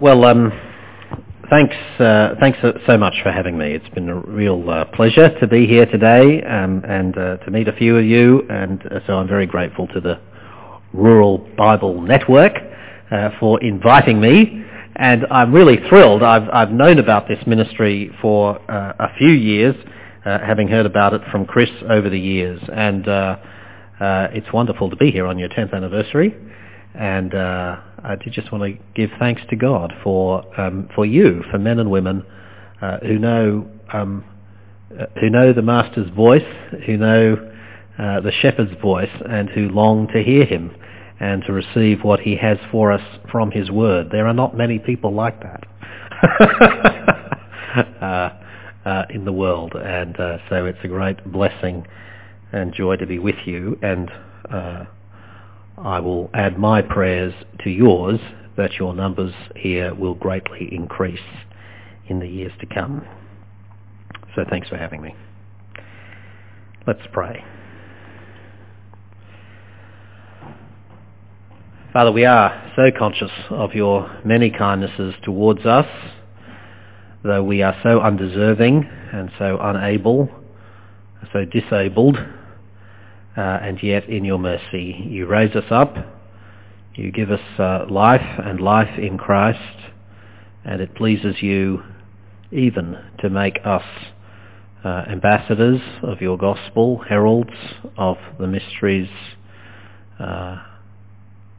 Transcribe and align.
Well, 0.00 0.24
um, 0.26 0.52
thanks, 1.50 1.74
uh, 1.98 2.36
thanks 2.38 2.56
so- 2.86 2.96
much 2.96 3.20
for 3.24 3.32
having 3.32 3.58
me. 3.58 3.72
It's 3.72 3.88
been 3.88 4.08
a 4.08 4.14
real 4.14 4.70
uh, 4.70 4.84
pleasure 4.84 5.36
to 5.40 5.46
be 5.48 5.66
here 5.66 5.86
today 5.86 6.40
um, 6.44 6.84
and 6.88 7.18
uh, 7.18 7.38
to 7.38 7.50
meet 7.50 7.66
a 7.66 7.72
few 7.72 7.96
of 7.96 8.04
you, 8.04 8.46
and 8.48 8.80
uh, 8.86 9.00
so 9.08 9.14
I'm 9.14 9.26
very 9.26 9.46
grateful 9.46 9.88
to 9.88 10.00
the 10.00 10.20
Rural 10.92 11.38
Bible 11.56 12.00
Network 12.00 12.52
uh, 13.10 13.30
for 13.40 13.60
inviting 13.60 14.20
me. 14.20 14.62
And 14.94 15.26
I'm 15.32 15.52
really 15.52 15.78
thrilled. 15.88 16.22
I've, 16.22 16.48
I've 16.52 16.70
known 16.70 17.00
about 17.00 17.26
this 17.26 17.44
ministry 17.44 18.12
for 18.22 18.60
uh, 18.70 18.92
a 19.00 19.08
few 19.18 19.30
years, 19.30 19.74
having 20.24 20.68
heard 20.68 20.86
about 20.86 21.12
it 21.12 21.22
from 21.32 21.44
Chris 21.44 21.70
over 21.90 22.08
the 22.08 22.20
years. 22.20 22.60
And 22.72 23.04
it's 24.32 24.52
wonderful 24.52 24.90
to 24.90 24.96
be 24.96 25.10
here 25.10 25.26
on 25.26 25.38
your 25.40 25.48
10th 25.48 25.74
anniversary. 25.74 26.36
And 26.98 27.32
uh, 27.32 27.76
I 28.02 28.16
just 28.16 28.50
want 28.50 28.64
to 28.64 28.76
give 28.96 29.10
thanks 29.20 29.40
to 29.50 29.56
God 29.56 29.94
for 30.02 30.42
um, 30.60 30.88
for 30.96 31.06
you, 31.06 31.44
for 31.48 31.56
men 31.56 31.78
and 31.78 31.92
women 31.92 32.24
uh, 32.82 32.98
who 32.98 33.20
know 33.20 33.70
um, 33.92 34.24
uh, 34.98 35.06
who 35.20 35.30
know 35.30 35.52
the 35.52 35.62
Master's 35.62 36.10
voice, 36.10 36.42
who 36.86 36.96
know 36.96 37.52
uh, 37.98 38.20
the 38.20 38.32
Shepherd's 38.40 38.74
voice, 38.82 39.10
and 39.28 39.48
who 39.48 39.68
long 39.68 40.08
to 40.08 40.22
hear 40.24 40.44
Him 40.44 40.74
and 41.20 41.44
to 41.44 41.52
receive 41.52 42.02
what 42.02 42.18
He 42.18 42.36
has 42.36 42.58
for 42.72 42.90
us 42.90 43.02
from 43.30 43.52
His 43.52 43.70
Word. 43.70 44.08
There 44.10 44.26
are 44.26 44.34
not 44.34 44.56
many 44.56 44.80
people 44.80 45.14
like 45.14 45.40
that 45.40 45.66
uh, 48.02 48.30
uh, 48.84 49.02
in 49.10 49.24
the 49.24 49.32
world, 49.32 49.74
and 49.74 50.16
so 50.48 50.66
it's 50.66 50.78
a 50.82 50.88
great 50.88 51.24
blessing 51.30 51.86
and 52.50 52.74
joy 52.74 52.96
to 52.96 53.06
be 53.06 53.20
with 53.20 53.36
you. 53.46 53.78
And 53.82 54.10
I 55.84 56.00
will 56.00 56.30
add 56.34 56.58
my 56.58 56.82
prayers 56.82 57.34
to 57.62 57.70
yours 57.70 58.18
that 58.56 58.74
your 58.74 58.94
numbers 58.94 59.32
here 59.54 59.94
will 59.94 60.14
greatly 60.14 60.68
increase 60.72 61.18
in 62.08 62.18
the 62.18 62.26
years 62.26 62.52
to 62.60 62.66
come. 62.66 63.06
So 64.34 64.44
thanks 64.50 64.68
for 64.68 64.76
having 64.76 65.02
me. 65.02 65.14
Let's 66.86 67.02
pray. 67.12 67.44
Father, 71.92 72.12
we 72.12 72.24
are 72.24 72.72
so 72.76 72.90
conscious 72.96 73.30
of 73.50 73.74
your 73.74 74.20
many 74.24 74.50
kindnesses 74.50 75.14
towards 75.22 75.64
us, 75.64 75.86
though 77.22 77.42
we 77.42 77.62
are 77.62 77.76
so 77.82 78.00
undeserving 78.00 78.88
and 79.12 79.30
so 79.38 79.58
unable, 79.60 80.28
so 81.32 81.44
disabled 81.44 82.16
uh, 83.38 83.60
and 83.62 83.80
yet 83.84 84.08
in 84.08 84.24
your 84.24 84.38
mercy 84.38 84.96
you 85.06 85.24
raise 85.26 85.54
us 85.54 85.70
up, 85.70 85.94
you 86.96 87.12
give 87.12 87.30
us 87.30 87.60
uh, 87.60 87.86
life 87.88 88.40
and 88.44 88.60
life 88.60 88.98
in 88.98 89.16
Christ, 89.16 89.92
and 90.64 90.80
it 90.80 90.96
pleases 90.96 91.36
you 91.40 91.84
even 92.50 92.98
to 93.20 93.30
make 93.30 93.60
us 93.64 93.84
uh, 94.84 95.04
ambassadors 95.08 95.80
of 96.02 96.20
your 96.20 96.36
gospel, 96.36 96.98
heralds 97.08 97.54
of 97.96 98.16
the 98.40 98.48
mysteries 98.48 99.08
uh, 100.18 100.56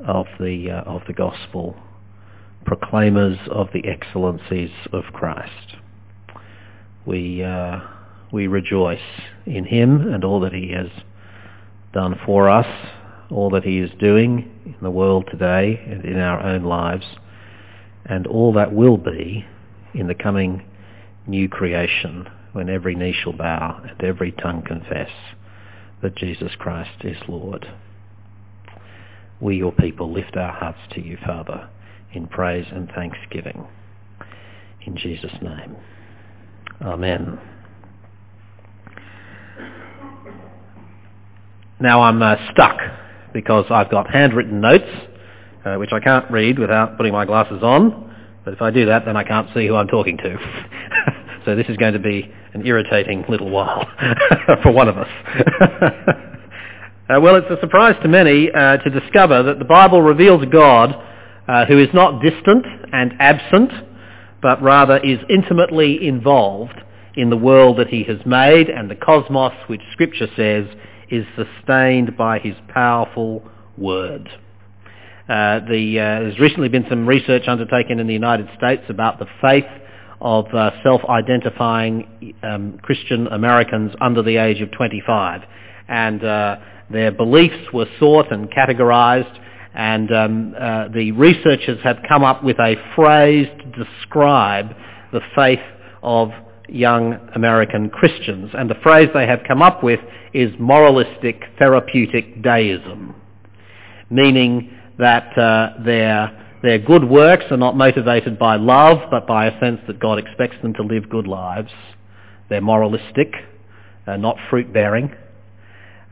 of 0.05 0.25
the 0.37 0.69
uh, 0.71 0.81
of 0.81 1.03
the 1.07 1.13
gospel, 1.13 1.77
proclaimers 2.65 3.37
of 3.49 3.67
the 3.73 3.87
excellencies 3.87 4.71
of 4.91 5.05
Christ. 5.13 5.77
We 7.05 7.41
uh, 7.41 7.79
we 8.33 8.47
rejoice 8.47 8.99
in 9.45 9.63
him 9.63 10.13
and 10.13 10.25
all 10.25 10.41
that 10.41 10.53
he 10.53 10.73
has 10.73 10.89
done 11.93 12.19
for 12.25 12.49
us, 12.49 12.67
all 13.31 13.49
that 13.51 13.63
he 13.63 13.79
is 13.79 13.91
doing 13.99 14.49
in 14.65 14.75
the 14.81 14.91
world 14.91 15.27
today 15.31 15.79
and 15.87 16.05
in 16.05 16.17
our 16.17 16.41
own 16.41 16.63
lives, 16.63 17.05
and 18.05 18.25
all 18.27 18.53
that 18.53 18.73
will 18.73 18.97
be 18.97 19.45
in 19.93 20.07
the 20.07 20.15
coming 20.15 20.63
new 21.27 21.47
creation 21.47 22.27
when 22.53 22.69
every 22.69 22.95
knee 22.95 23.13
shall 23.13 23.33
bow 23.33 23.81
and 23.87 24.01
every 24.03 24.31
tongue 24.31 24.63
confess 24.63 25.09
that 26.01 26.15
Jesus 26.15 26.51
Christ 26.57 27.03
is 27.03 27.17
Lord. 27.27 27.67
We, 29.39 29.57
your 29.57 29.71
people, 29.71 30.11
lift 30.11 30.35
our 30.35 30.51
hearts 30.51 30.79
to 30.91 31.01
you, 31.01 31.17
Father, 31.25 31.69
in 32.13 32.27
praise 32.27 32.65
and 32.71 32.89
thanksgiving. 32.91 33.67
In 34.85 34.97
Jesus' 34.97 35.31
name. 35.41 35.75
Amen. 36.81 37.39
Now 41.81 42.01
I'm 42.01 42.21
uh, 42.21 42.35
stuck 42.51 42.77
because 43.33 43.65
I've 43.69 43.89
got 43.89 44.09
handwritten 44.09 44.59
notes, 44.59 44.89
uh, 45.65 45.75
which 45.75 45.91
I 45.93 45.99
can't 46.01 46.29
read 46.29 46.59
without 46.59 46.97
putting 46.97 47.13
my 47.13 47.25
glasses 47.25 47.63
on. 47.63 48.13
But 48.43 48.53
if 48.53 48.61
I 48.61 48.69
do 48.69 48.85
that, 48.87 49.05
then 49.05 49.15
I 49.15 49.23
can't 49.23 49.47
see 49.53 49.65
who 49.65 49.75
I'm 49.75 49.87
talking 49.87 50.17
to. 50.17 50.37
so 51.45 51.55
this 51.55 51.67
is 51.69 51.77
going 51.77 51.93
to 51.93 51.99
be 51.99 52.29
an 52.53 52.65
irritating 52.65 53.23
little 53.29 53.49
while 53.49 53.87
for 54.63 54.71
one 54.71 54.89
of 54.89 54.97
us. 54.97 55.07
uh, 57.09 57.19
well, 57.21 57.35
it's 57.35 57.49
a 57.49 57.59
surprise 57.61 57.95
to 58.01 58.09
many 58.09 58.51
uh, 58.51 58.77
to 58.77 58.89
discover 58.89 59.43
that 59.43 59.59
the 59.59 59.65
Bible 59.65 60.01
reveals 60.01 60.43
God 60.51 60.95
uh, 61.47 61.65
who 61.65 61.79
is 61.79 61.89
not 61.93 62.21
distant 62.21 62.65
and 62.91 63.13
absent, 63.19 63.71
but 64.41 64.61
rather 64.61 64.97
is 64.97 65.19
intimately 65.29 66.05
involved 66.05 66.75
in 67.15 67.29
the 67.29 67.37
world 67.37 67.77
that 67.77 67.87
he 67.87 68.03
has 68.03 68.17
made 68.25 68.69
and 68.69 68.91
the 68.91 68.95
cosmos 68.95 69.53
which 69.67 69.81
Scripture 69.93 70.27
says 70.35 70.65
is 71.11 71.25
sustained 71.35 72.15
by 72.17 72.39
his 72.39 72.55
powerful 72.73 73.43
word. 73.77 74.29
Uh, 75.27 75.59
the, 75.69 75.99
uh, 75.99 76.19
there's 76.21 76.39
recently 76.39 76.69
been 76.69 76.85
some 76.89 77.05
research 77.07 77.43
undertaken 77.47 77.99
in 77.99 78.07
the 78.07 78.13
United 78.13 78.47
States 78.57 78.83
about 78.89 79.19
the 79.19 79.27
faith 79.41 79.65
of 80.21 80.45
uh, 80.53 80.71
self-identifying 80.83 82.33
um, 82.43 82.79
Christian 82.81 83.27
Americans 83.27 83.91
under 84.01 84.23
the 84.23 84.37
age 84.37 84.59
of 84.61 84.71
25. 84.71 85.41
And 85.87 86.23
uh, 86.23 86.57
their 86.89 87.11
beliefs 87.11 87.71
were 87.71 87.85
sought 87.99 88.31
and 88.31 88.49
categorized, 88.49 89.39
and 89.73 90.11
um, 90.11 90.55
uh, 90.59 90.87
the 90.89 91.11
researchers 91.11 91.79
have 91.83 91.97
come 92.07 92.23
up 92.23 92.43
with 92.43 92.57
a 92.59 92.75
phrase 92.95 93.47
to 93.59 93.85
describe 93.85 94.75
the 95.13 95.21
faith 95.35 95.59
of 96.01 96.31
young 96.71 97.17
American 97.35 97.89
Christians. 97.89 98.51
And 98.57 98.69
the 98.69 98.75
phrase 98.83 99.09
they 99.13 99.25
have 99.25 99.41
come 99.47 99.61
up 99.61 99.83
with 99.83 99.99
is 100.33 100.51
moralistic 100.59 101.43
therapeutic 101.57 102.41
deism, 102.41 103.15
meaning 104.09 104.71
that 104.97 105.37
uh, 105.37 105.81
their, 105.83 106.57
their 106.61 106.79
good 106.79 107.03
works 107.03 107.45
are 107.51 107.57
not 107.57 107.75
motivated 107.75 108.37
by 108.37 108.55
love, 108.57 108.99
but 109.09 109.25
by 109.25 109.47
a 109.47 109.59
sense 109.59 109.79
that 109.87 109.99
God 109.99 110.19
expects 110.19 110.57
them 110.61 110.73
to 110.75 110.83
live 110.83 111.09
good 111.09 111.27
lives. 111.27 111.71
They're 112.49 112.61
moralistic, 112.61 113.33
uh, 114.07 114.17
not 114.17 114.37
fruit-bearing. 114.49 115.13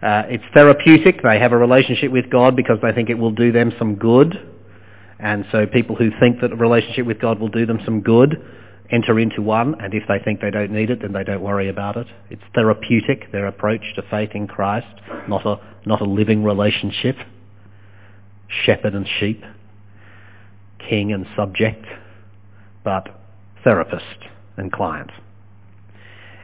Uh, 0.02 0.24
it's 0.28 0.44
therapeutic. 0.54 1.22
They 1.24 1.40
have 1.40 1.52
a 1.52 1.58
relationship 1.58 2.12
with 2.12 2.30
God 2.30 2.56
because 2.56 2.78
they 2.82 2.92
think 2.92 3.10
it 3.10 3.18
will 3.18 3.32
do 3.32 3.52
them 3.52 3.74
some 3.80 3.96
good. 3.96 4.54
And 5.20 5.46
so 5.52 5.66
people 5.66 5.96
who 5.96 6.12
think 6.20 6.40
that 6.42 6.52
a 6.52 6.56
relationship 6.56 7.08
with 7.08 7.20
God 7.20 7.40
will 7.40 7.50
do 7.50 7.66
them 7.66 7.80
some 7.84 8.02
good 8.02 8.40
enter 8.92 9.20
into 9.20 9.42
one, 9.42 9.80
and 9.82 9.94
if 9.94 10.04
they 10.08 10.20
think 10.24 10.42
they 10.42 10.52
don't 10.52 10.72
need 10.72 10.90
it, 10.90 11.02
then 11.02 11.14
they 11.14 11.24
don't 11.24 11.42
worry 11.42 11.70
about 11.70 11.98
it. 11.98 12.08
It's 12.30 12.42
therapeutic, 12.56 13.32
their 13.32 13.48
approach 13.48 13.82
to 13.96 14.02
faith 14.10 14.32
in 14.34 14.48
Christ, 14.48 14.88
not 15.28 15.46
a, 15.46 15.60
not 15.86 16.02
a 16.02 16.06
living 16.06 16.44
relationship. 16.44 17.18
Shepherd 18.66 18.94
and 18.94 19.06
sheep, 19.20 19.44
king 20.90 21.12
and 21.12 21.26
subject, 21.36 21.86
but 22.84 23.20
therapist 23.64 24.06
and 24.56 24.72
client. 24.72 25.12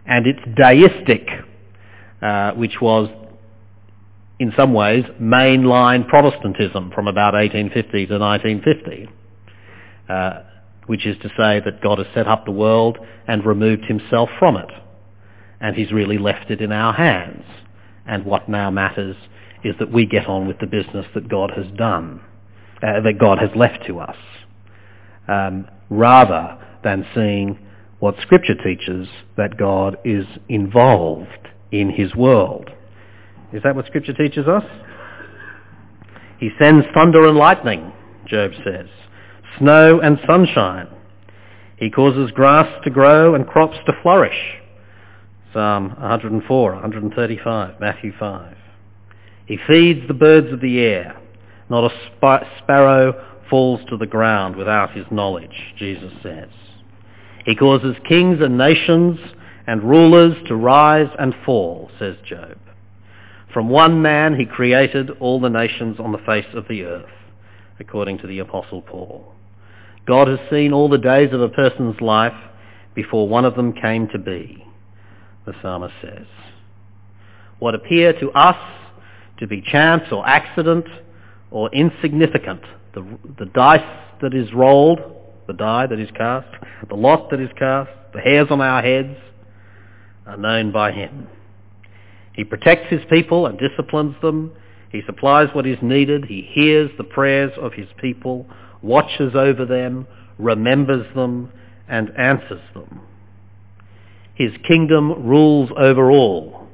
And 0.05 0.27
it's 0.27 0.41
deistic, 0.57 1.27
uh, 2.21 2.51
which 2.51 2.81
was 2.81 3.09
in 4.39 4.51
some 4.57 4.73
ways 4.73 5.05
mainline 5.21 6.07
Protestantism 6.09 6.91
from 6.93 7.07
about 7.07 7.33
1850 7.33 8.07
to 8.07 8.17
1950. 8.19 9.09
Uh, 10.09 10.52
which 10.87 11.05
is 11.05 11.17
to 11.21 11.29
say 11.29 11.61
that 11.63 11.81
God 11.81 11.97
has 11.99 12.07
set 12.13 12.27
up 12.27 12.45
the 12.45 12.51
world 12.51 12.97
and 13.27 13.45
removed 13.45 13.85
himself 13.85 14.29
from 14.39 14.57
it. 14.57 14.69
And 15.59 15.75
he's 15.75 15.91
really 15.91 16.17
left 16.17 16.51
it 16.51 16.61
in 16.61 16.71
our 16.71 16.93
hands. 16.93 17.45
And 18.05 18.25
what 18.25 18.49
now 18.49 18.69
matters 18.69 19.15
is 19.63 19.75
that 19.79 19.91
we 19.91 20.05
get 20.05 20.27
on 20.27 20.47
with 20.47 20.59
the 20.59 20.67
business 20.67 21.05
that 21.13 21.29
God 21.29 21.51
has 21.55 21.67
done, 21.77 22.19
uh, 22.81 22.99
that 23.01 23.17
God 23.19 23.39
has 23.39 23.49
left 23.55 23.85
to 23.87 23.99
us, 23.99 24.17
um, 25.27 25.67
rather 25.89 26.57
than 26.83 27.05
seeing 27.15 27.57
what 27.99 28.15
Scripture 28.21 28.55
teaches, 28.61 29.07
that 29.37 29.57
God 29.57 29.97
is 30.03 30.25
involved 30.49 31.29
in 31.71 31.89
his 31.89 32.13
world. 32.13 32.69
Is 33.53 33.63
that 33.63 33.75
what 33.75 33.85
Scripture 33.85 34.13
teaches 34.13 34.47
us? 34.47 34.65
He 36.39 36.49
sends 36.59 36.85
thunder 36.93 37.25
and 37.25 37.37
lightning, 37.37 37.93
Job 38.27 38.51
says 38.65 38.87
snow 39.59 39.99
and 39.99 40.19
sunshine. 40.27 40.87
He 41.77 41.89
causes 41.89 42.31
grass 42.31 42.67
to 42.83 42.89
grow 42.89 43.35
and 43.35 43.47
crops 43.47 43.77
to 43.85 43.93
flourish. 44.01 44.59
Psalm 45.53 45.89
104, 45.99 46.71
135, 46.73 47.79
Matthew 47.79 48.11
5. 48.17 48.57
He 49.45 49.57
feeds 49.67 50.07
the 50.07 50.13
birds 50.13 50.51
of 50.51 50.61
the 50.61 50.79
air. 50.79 51.19
Not 51.69 51.91
a 51.91 51.95
sp- 52.09 52.47
sparrow 52.59 53.13
falls 53.49 53.81
to 53.89 53.97
the 53.97 54.07
ground 54.07 54.55
without 54.55 54.91
his 54.91 55.05
knowledge, 55.11 55.73
Jesus 55.77 56.11
says. 56.23 56.49
He 57.45 57.55
causes 57.55 57.95
kings 58.07 58.39
and 58.41 58.57
nations 58.57 59.19
and 59.67 59.83
rulers 59.83 60.35
to 60.47 60.55
rise 60.55 61.09
and 61.19 61.35
fall, 61.45 61.91
says 61.99 62.15
Job. 62.25 62.57
From 63.53 63.69
one 63.69 64.01
man 64.01 64.35
he 64.35 64.45
created 64.45 65.11
all 65.19 65.39
the 65.39 65.49
nations 65.49 65.97
on 65.99 66.11
the 66.11 66.17
face 66.19 66.47
of 66.53 66.67
the 66.67 66.83
earth, 66.83 67.11
according 67.79 68.17
to 68.19 68.27
the 68.27 68.39
Apostle 68.39 68.81
Paul. 68.81 69.32
God 70.05 70.27
has 70.27 70.39
seen 70.49 70.73
all 70.73 70.89
the 70.89 70.97
days 70.97 71.33
of 71.33 71.41
a 71.41 71.49
person's 71.49 71.99
life 72.01 72.33
before 72.95 73.27
one 73.27 73.45
of 73.45 73.55
them 73.55 73.73
came 73.73 74.07
to 74.09 74.19
be, 74.19 74.63
the 75.45 75.53
psalmist 75.61 75.93
says. 76.01 76.25
What 77.59 77.75
appear 77.75 78.13
to 78.19 78.31
us 78.31 78.57
to 79.39 79.47
be 79.47 79.61
chance 79.61 80.03
or 80.11 80.27
accident 80.27 80.85
or 81.51 81.69
insignificant, 81.73 82.61
the, 82.93 83.05
the 83.39 83.45
dice 83.45 83.81
that 84.21 84.33
is 84.33 84.51
rolled, 84.53 84.99
the 85.47 85.53
die 85.53 85.87
that 85.87 85.99
is 85.99 86.09
cast, 86.15 86.47
the 86.89 86.95
lot 86.95 87.29
that 87.29 87.39
is 87.39 87.49
cast, 87.57 87.89
the 88.13 88.19
hairs 88.19 88.47
on 88.49 88.61
our 88.61 88.81
heads, 88.81 89.17
are 90.25 90.37
known 90.37 90.71
by 90.71 90.91
him. 90.91 91.27
He 92.33 92.43
protects 92.43 92.89
his 92.89 93.01
people 93.09 93.45
and 93.45 93.59
disciplines 93.59 94.15
them. 94.21 94.51
He 94.91 95.01
supplies 95.05 95.49
what 95.53 95.67
is 95.67 95.77
needed. 95.81 96.25
He 96.25 96.47
hears 96.51 96.89
the 96.97 97.03
prayers 97.03 97.51
of 97.61 97.73
his 97.73 97.87
people, 97.99 98.47
watches 98.83 99.33
over 99.33 99.65
them, 99.65 100.05
remembers 100.37 101.07
them, 101.15 101.51
and 101.87 102.11
answers 102.17 102.61
them. 102.73 103.01
His 104.35 104.51
kingdom 104.67 105.25
rules 105.25 105.69
over 105.77 106.11
all, 106.11 106.67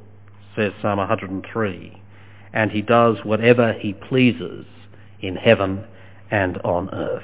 says 0.56 0.72
Psalm 0.82 0.98
103, 0.98 2.02
and 2.54 2.72
he 2.72 2.82
does 2.82 3.18
whatever 3.24 3.74
he 3.74 3.94
pleases 3.94 4.66
in 5.22 5.36
heaven 5.36 5.86
and 6.32 6.58
on 6.60 6.90
earth. 6.94 7.24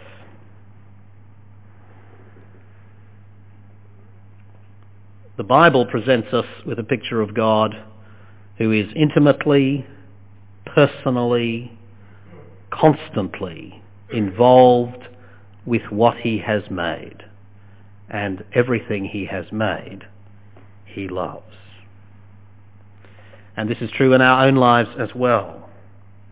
The 5.38 5.44
Bible 5.44 5.86
presents 5.86 6.34
us 6.34 6.46
with 6.66 6.80
a 6.80 6.84
picture 6.84 7.22
of 7.22 7.34
God 7.34 7.76
who 8.58 8.72
is 8.72 8.88
intimately, 8.96 9.86
personally, 10.66 11.78
constantly 12.72 13.82
involved 14.12 15.08
with 15.66 15.84
what 15.90 16.18
he 16.18 16.40
has 16.40 16.64
made. 16.70 17.24
And 18.10 18.44
everything 18.54 19.06
he 19.06 19.26
has 19.26 19.52
made, 19.52 20.04
he 20.86 21.08
loves. 21.08 21.56
And 23.58 23.70
this 23.70 23.80
is 23.82 23.90
true 23.92 24.14
in 24.14 24.22
our 24.22 24.46
own 24.46 24.56
lives 24.56 24.90
as 25.00 25.10
well. 25.16 25.70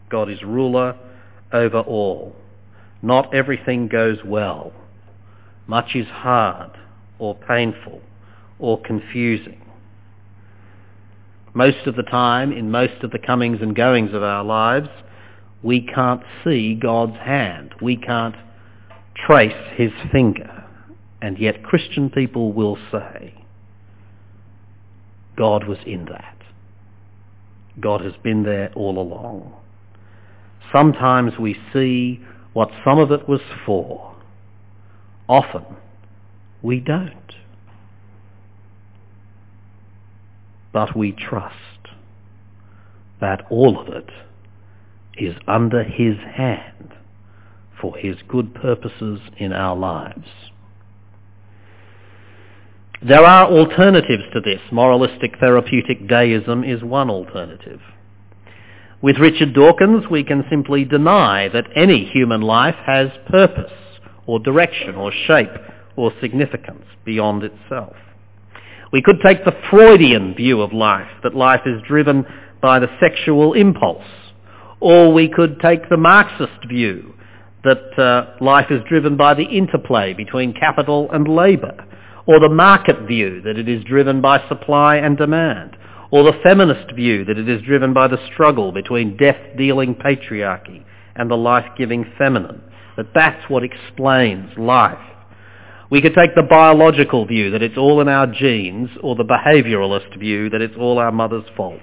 God 0.09 0.29
is 0.29 0.43
ruler 0.43 0.95
over 1.51 1.79
all. 1.79 2.35
Not 3.01 3.33
everything 3.33 3.87
goes 3.87 4.19
well. 4.23 4.73
Much 5.67 5.95
is 5.95 6.07
hard 6.07 6.71
or 7.19 7.35
painful 7.35 8.01
or 8.59 8.81
confusing. 8.81 9.61
Most 11.53 11.85
of 11.85 11.95
the 11.95 12.03
time, 12.03 12.51
in 12.51 12.71
most 12.71 13.03
of 13.03 13.11
the 13.11 13.19
comings 13.19 13.59
and 13.61 13.75
goings 13.75 14.13
of 14.13 14.23
our 14.23 14.43
lives, 14.43 14.89
we 15.63 15.81
can't 15.81 16.21
see 16.43 16.75
God's 16.75 17.17
hand. 17.17 17.73
We 17.81 17.95
can't 17.97 18.35
trace 19.15 19.55
his 19.75 19.91
finger. 20.11 20.65
And 21.21 21.39
yet 21.39 21.63
Christian 21.63 22.09
people 22.09 22.51
will 22.51 22.77
say, 22.91 23.33
God 25.37 25.67
was 25.67 25.79
in 25.85 26.05
that. 26.05 26.37
God 27.79 28.01
has 28.01 28.13
been 28.21 28.43
there 28.43 28.71
all 28.75 28.99
along. 28.99 29.53
Sometimes 30.71 31.33
we 31.39 31.55
see 31.71 32.21
what 32.51 32.69
some 32.85 32.99
of 32.99 33.11
it 33.11 33.27
was 33.27 33.41
for. 33.65 34.15
Often 35.27 35.65
we 36.61 36.79
don't. 36.79 37.23
but 40.73 40.97
we 40.97 41.11
trust 41.11 41.55
that 43.21 43.45
all 43.49 43.79
of 43.79 43.87
it 43.87 44.09
is 45.17 45.35
under 45.47 45.83
his 45.83 46.17
hand 46.35 46.93
for 47.79 47.95
his 47.97 48.15
good 48.27 48.53
purposes 48.55 49.19
in 49.37 49.53
our 49.53 49.75
lives. 49.75 50.27
There 53.05 53.25
are 53.25 53.51
alternatives 53.51 54.23
to 54.33 54.39
this. 54.39 54.61
Moralistic 54.71 55.37
therapeutic 55.39 56.07
deism 56.07 56.63
is 56.63 56.81
one 56.83 57.09
alternative. 57.09 57.81
With 59.01 59.17
Richard 59.17 59.53
Dawkins, 59.53 60.05
we 60.09 60.23
can 60.23 60.45
simply 60.49 60.85
deny 60.85 61.49
that 61.49 61.67
any 61.75 62.05
human 62.05 62.39
life 62.39 62.77
has 62.85 63.09
purpose 63.29 63.73
or 64.25 64.39
direction 64.39 64.95
or 64.95 65.11
shape 65.27 65.51
or 65.97 66.13
significance 66.21 66.85
beyond 67.03 67.43
itself. 67.43 67.95
We 68.93 69.01
could 69.01 69.19
take 69.25 69.43
the 69.43 69.57
Freudian 69.69 70.35
view 70.35 70.61
of 70.61 70.71
life, 70.71 71.09
that 71.23 71.35
life 71.35 71.61
is 71.65 71.81
driven 71.85 72.25
by 72.61 72.79
the 72.79 72.87
sexual 73.01 73.51
impulse. 73.53 74.05
Or 74.83 75.13
we 75.13 75.29
could 75.29 75.61
take 75.61 75.87
the 75.87 75.95
Marxist 75.95 76.67
view, 76.67 77.13
that 77.63 77.97
uh, 77.97 78.35
life 78.43 78.67
is 78.69 78.81
driven 78.89 79.15
by 79.15 79.33
the 79.33 79.45
interplay 79.45 80.13
between 80.13 80.51
capital 80.51 81.09
and 81.13 81.25
labour. 81.25 81.73
Or 82.27 82.41
the 82.41 82.49
market 82.49 83.07
view, 83.07 83.41
that 83.43 83.57
it 83.57 83.69
is 83.69 83.85
driven 83.85 84.19
by 84.19 84.45
supply 84.49 84.97
and 84.97 85.17
demand. 85.17 85.77
Or 86.11 86.23
the 86.23 86.37
feminist 86.43 86.93
view, 86.97 87.23
that 87.23 87.37
it 87.37 87.47
is 87.47 87.61
driven 87.61 87.93
by 87.93 88.09
the 88.09 88.17
struggle 88.33 88.73
between 88.73 89.15
death-dealing 89.15 89.95
patriarchy 89.95 90.83
and 91.15 91.31
the 91.31 91.37
life-giving 91.37 92.11
feminine. 92.17 92.61
That 92.97 93.13
that's 93.15 93.49
what 93.49 93.63
explains 93.63 94.49
life. 94.57 94.99
We 95.89 96.01
could 96.01 96.13
take 96.13 96.35
the 96.35 96.43
biological 96.43 97.25
view 97.25 97.51
that 97.51 97.63
it's 97.63 97.77
all 97.77 98.01
in 98.01 98.09
our 98.09 98.27
genes 98.27 98.89
or 99.01 99.15
the 99.15 99.23
behaviouralist 99.23 100.19
view 100.19 100.49
that 100.49 100.61
it's 100.61 100.75
all 100.77 100.99
our 100.99 101.13
mother's 101.13 101.45
fault. 101.55 101.79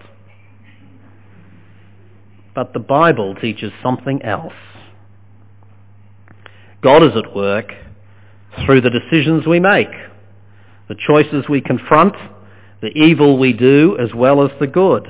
But 2.55 2.73
the 2.73 2.81
Bible 2.81 3.35
teaches 3.35 3.73
something 3.82 4.23
else. 4.23 4.52
God 6.82 7.02
is 7.02 7.12
at 7.17 7.35
work 7.35 7.73
through 8.64 8.81
the 8.81 8.91
decisions 8.91 9.47
we 9.47 9.61
make, 9.61 9.91
the 10.88 10.97
choices 11.06 11.44
we 11.49 11.61
confront, 11.61 12.14
the 12.81 12.88
evil 12.88 13.38
we 13.38 13.52
do 13.52 13.97
as 14.00 14.14
well 14.14 14.43
as 14.43 14.50
the 14.58 14.67
good. 14.67 15.06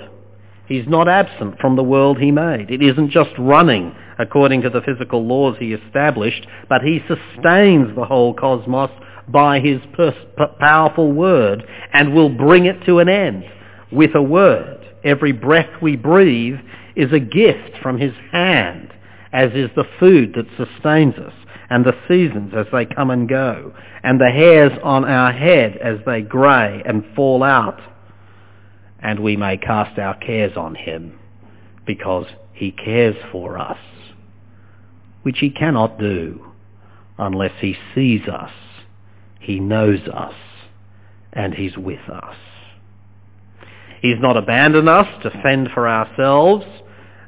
He's 0.67 0.87
not 0.87 1.09
absent 1.09 1.59
from 1.59 1.77
the 1.77 1.83
world 1.83 2.19
he 2.19 2.31
made. 2.31 2.71
It 2.71 2.83
isn't 2.83 3.11
just 3.11 3.31
running 3.39 3.95
according 4.19 4.63
to 4.63 4.71
the 4.71 4.83
physical 4.83 5.27
laws 5.27 5.57
he 5.59 5.73
established, 5.73 6.47
but 6.69 6.83
he 6.83 7.01
sustains 7.09 7.95
the 7.97 8.05
whole 8.05 8.35
cosmos 8.35 8.91
by 9.29 9.61
his 9.61 9.81
powerful 10.59 11.13
word 11.13 11.65
and 11.93 12.15
will 12.15 12.29
bring 12.29 12.67
it 12.67 12.85
to 12.87 12.99
an 12.99 13.09
end 13.09 13.45
with 13.91 14.15
a 14.15 14.23
word. 14.23 14.87
Every 15.03 15.33
breath 15.33 15.71
we 15.81 15.97
breathe 15.97 16.59
is 16.97 17.13
a 17.13 17.21
gift 17.21 17.79
from 17.83 17.99
his 17.99 18.13
hand, 18.33 18.93
as 19.33 19.53
is 19.53 19.71
the 19.77 19.89
food 19.99 20.35
that 20.35 20.47
sustains 20.57 21.15
us, 21.17 21.35
and 21.71 21.85
the 21.85 21.97
seasons 22.09 22.53
as 22.57 22.67
they 22.73 22.85
come 22.85 23.11
and 23.11 23.29
go, 23.29 23.73
and 24.03 24.21
the 24.21 24.31
hairs 24.31 24.73
on 24.83 25.05
our 25.05 25.33
head 25.33 25.77
as 25.77 25.99
they 26.05 26.21
grey 26.21 26.83
and 26.85 27.05
fall 27.15 27.43
out 27.43 27.81
and 29.03 29.21
we 29.21 29.37
may 29.37 29.57
cast 29.57 29.99
our 29.99 30.15
cares 30.19 30.57
on 30.57 30.75
him 30.75 31.19
because 31.87 32.27
he 32.53 32.71
cares 32.71 33.17
for 33.33 33.59
us, 33.59 33.79
which 35.23 35.39
he 35.39 35.51
cannot 35.51 35.99
do 35.99 36.45
unless 37.19 37.53
he 37.61 37.77
sees 37.95 38.27
us, 38.29 38.53
he 39.41 39.59
knows 39.59 40.01
us, 40.13 40.35
and 41.33 41.55
he's 41.55 41.77
with 41.77 42.09
us. 42.09 42.37
He's 44.01 44.19
not 44.19 44.37
abandoned 44.37 44.89
us 44.89 45.07
to 45.23 45.31
fend 45.43 45.69
for 45.75 45.89
ourselves, 45.89 46.65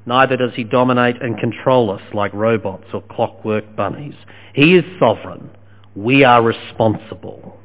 neither 0.07 0.37
does 0.37 0.53
he 0.55 0.65
dominate 0.65 1.21
and 1.21 1.39
control 1.39 1.91
us 1.91 2.03
like 2.15 2.33
robots 2.33 2.87
or 2.93 3.03
clockwork 3.03 3.77
bunnies. 3.77 4.15
He 4.55 4.77
is 4.77 4.85
sovereign. 4.99 5.51
We 5.95 6.25
are 6.25 6.43
responsible. 6.43 7.59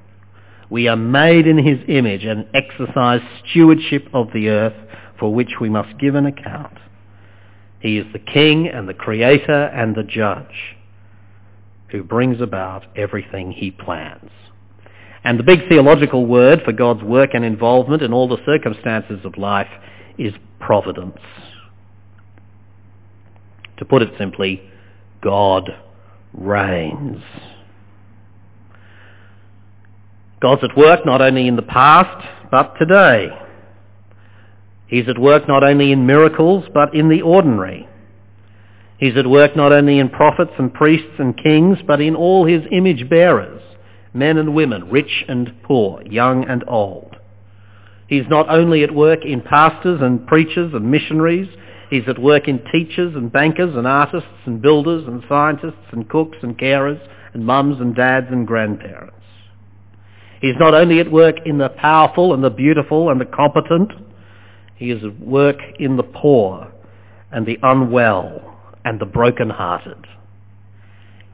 We 0.69 0.87
are 0.89 0.97
made 0.97 1.47
in 1.47 1.57
his 1.57 1.79
image 1.87 2.25
and 2.25 2.45
exercise 2.53 3.21
stewardship 3.49 4.07
of 4.13 4.27
the 4.33 4.49
earth 4.49 4.75
for 5.17 5.33
which 5.33 5.53
we 5.61 5.69
must 5.69 5.97
give 5.97 6.15
an 6.15 6.25
account. 6.25 6.77
He 7.79 7.97
is 7.97 8.05
the 8.11 8.19
king 8.19 8.67
and 8.67 8.89
the 8.89 8.93
creator 8.93 9.65
and 9.65 9.95
the 9.95 10.03
judge 10.03 10.75
who 11.89 12.03
brings 12.03 12.41
about 12.41 12.85
everything 12.97 13.51
he 13.51 13.71
plans. 13.71 14.29
And 15.27 15.37
the 15.37 15.43
big 15.43 15.67
theological 15.67 16.25
word 16.25 16.61
for 16.63 16.71
God's 16.71 17.03
work 17.03 17.31
and 17.33 17.43
involvement 17.43 18.01
in 18.01 18.13
all 18.13 18.29
the 18.29 18.37
circumstances 18.45 19.19
of 19.25 19.37
life 19.37 19.67
is 20.17 20.31
providence. 20.57 21.17
To 23.79 23.83
put 23.83 24.03
it 24.03 24.13
simply, 24.17 24.61
God 25.21 25.69
reigns. 26.33 27.21
God's 30.41 30.63
at 30.63 30.77
work 30.77 31.05
not 31.05 31.21
only 31.21 31.49
in 31.49 31.57
the 31.57 31.61
past, 31.61 32.25
but 32.49 32.75
today. 32.79 33.27
He's 34.87 35.09
at 35.09 35.19
work 35.19 35.45
not 35.45 35.61
only 35.61 35.91
in 35.91 36.05
miracles, 36.05 36.63
but 36.73 36.95
in 36.95 37.09
the 37.09 37.21
ordinary. 37.21 37.85
He's 38.97 39.17
at 39.17 39.27
work 39.27 39.57
not 39.57 39.73
only 39.73 39.99
in 39.99 40.07
prophets 40.07 40.53
and 40.57 40.73
priests 40.73 41.19
and 41.19 41.35
kings, 41.35 41.79
but 41.85 41.99
in 41.99 42.15
all 42.15 42.45
his 42.45 42.61
image 42.71 43.09
bearers, 43.09 43.61
men 44.17 44.37
and 44.37 44.55
women, 44.55 44.89
rich 44.89 45.25
and 45.27 45.53
poor, 45.63 46.01
young 46.03 46.45
and 46.45 46.63
old. 46.67 47.15
He's 48.07 48.27
not 48.29 48.49
only 48.49 48.83
at 48.83 48.93
work 48.93 49.25
in 49.25 49.41
pastors 49.41 49.99
and 50.01 50.25
preachers 50.25 50.73
and 50.73 50.89
missionaries, 50.89 51.49
he's 51.89 52.07
at 52.07 52.19
work 52.19 52.47
in 52.47 52.63
teachers 52.71 53.15
and 53.15 53.31
bankers 53.31 53.75
and 53.75 53.85
artists 53.85 54.29
and 54.45 54.61
builders 54.61 55.05
and 55.07 55.23
scientists 55.27 55.91
and 55.91 56.09
cooks 56.09 56.37
and 56.41 56.57
carers 56.57 56.99
and 57.33 57.45
mums 57.45 57.79
and 57.81 57.95
dads 57.95 58.27
and 58.29 58.47
grandparents. 58.47 59.13
He's 60.41 60.55
not 60.59 60.73
only 60.73 60.99
at 60.99 61.11
work 61.11 61.35
in 61.45 61.57
the 61.57 61.69
powerful 61.69 62.33
and 62.33 62.43
the 62.43 62.49
beautiful 62.49 63.09
and 63.09 63.19
the 63.19 63.25
competent, 63.25 63.91
he 64.75 64.91
is 64.91 65.03
at 65.03 65.19
work 65.19 65.57
in 65.79 65.97
the 65.97 66.03
poor 66.03 66.71
and 67.31 67.45
the 67.45 67.57
unwell 67.63 68.55
and 68.85 68.99
the 68.99 69.05
broken-hearted. 69.05 70.05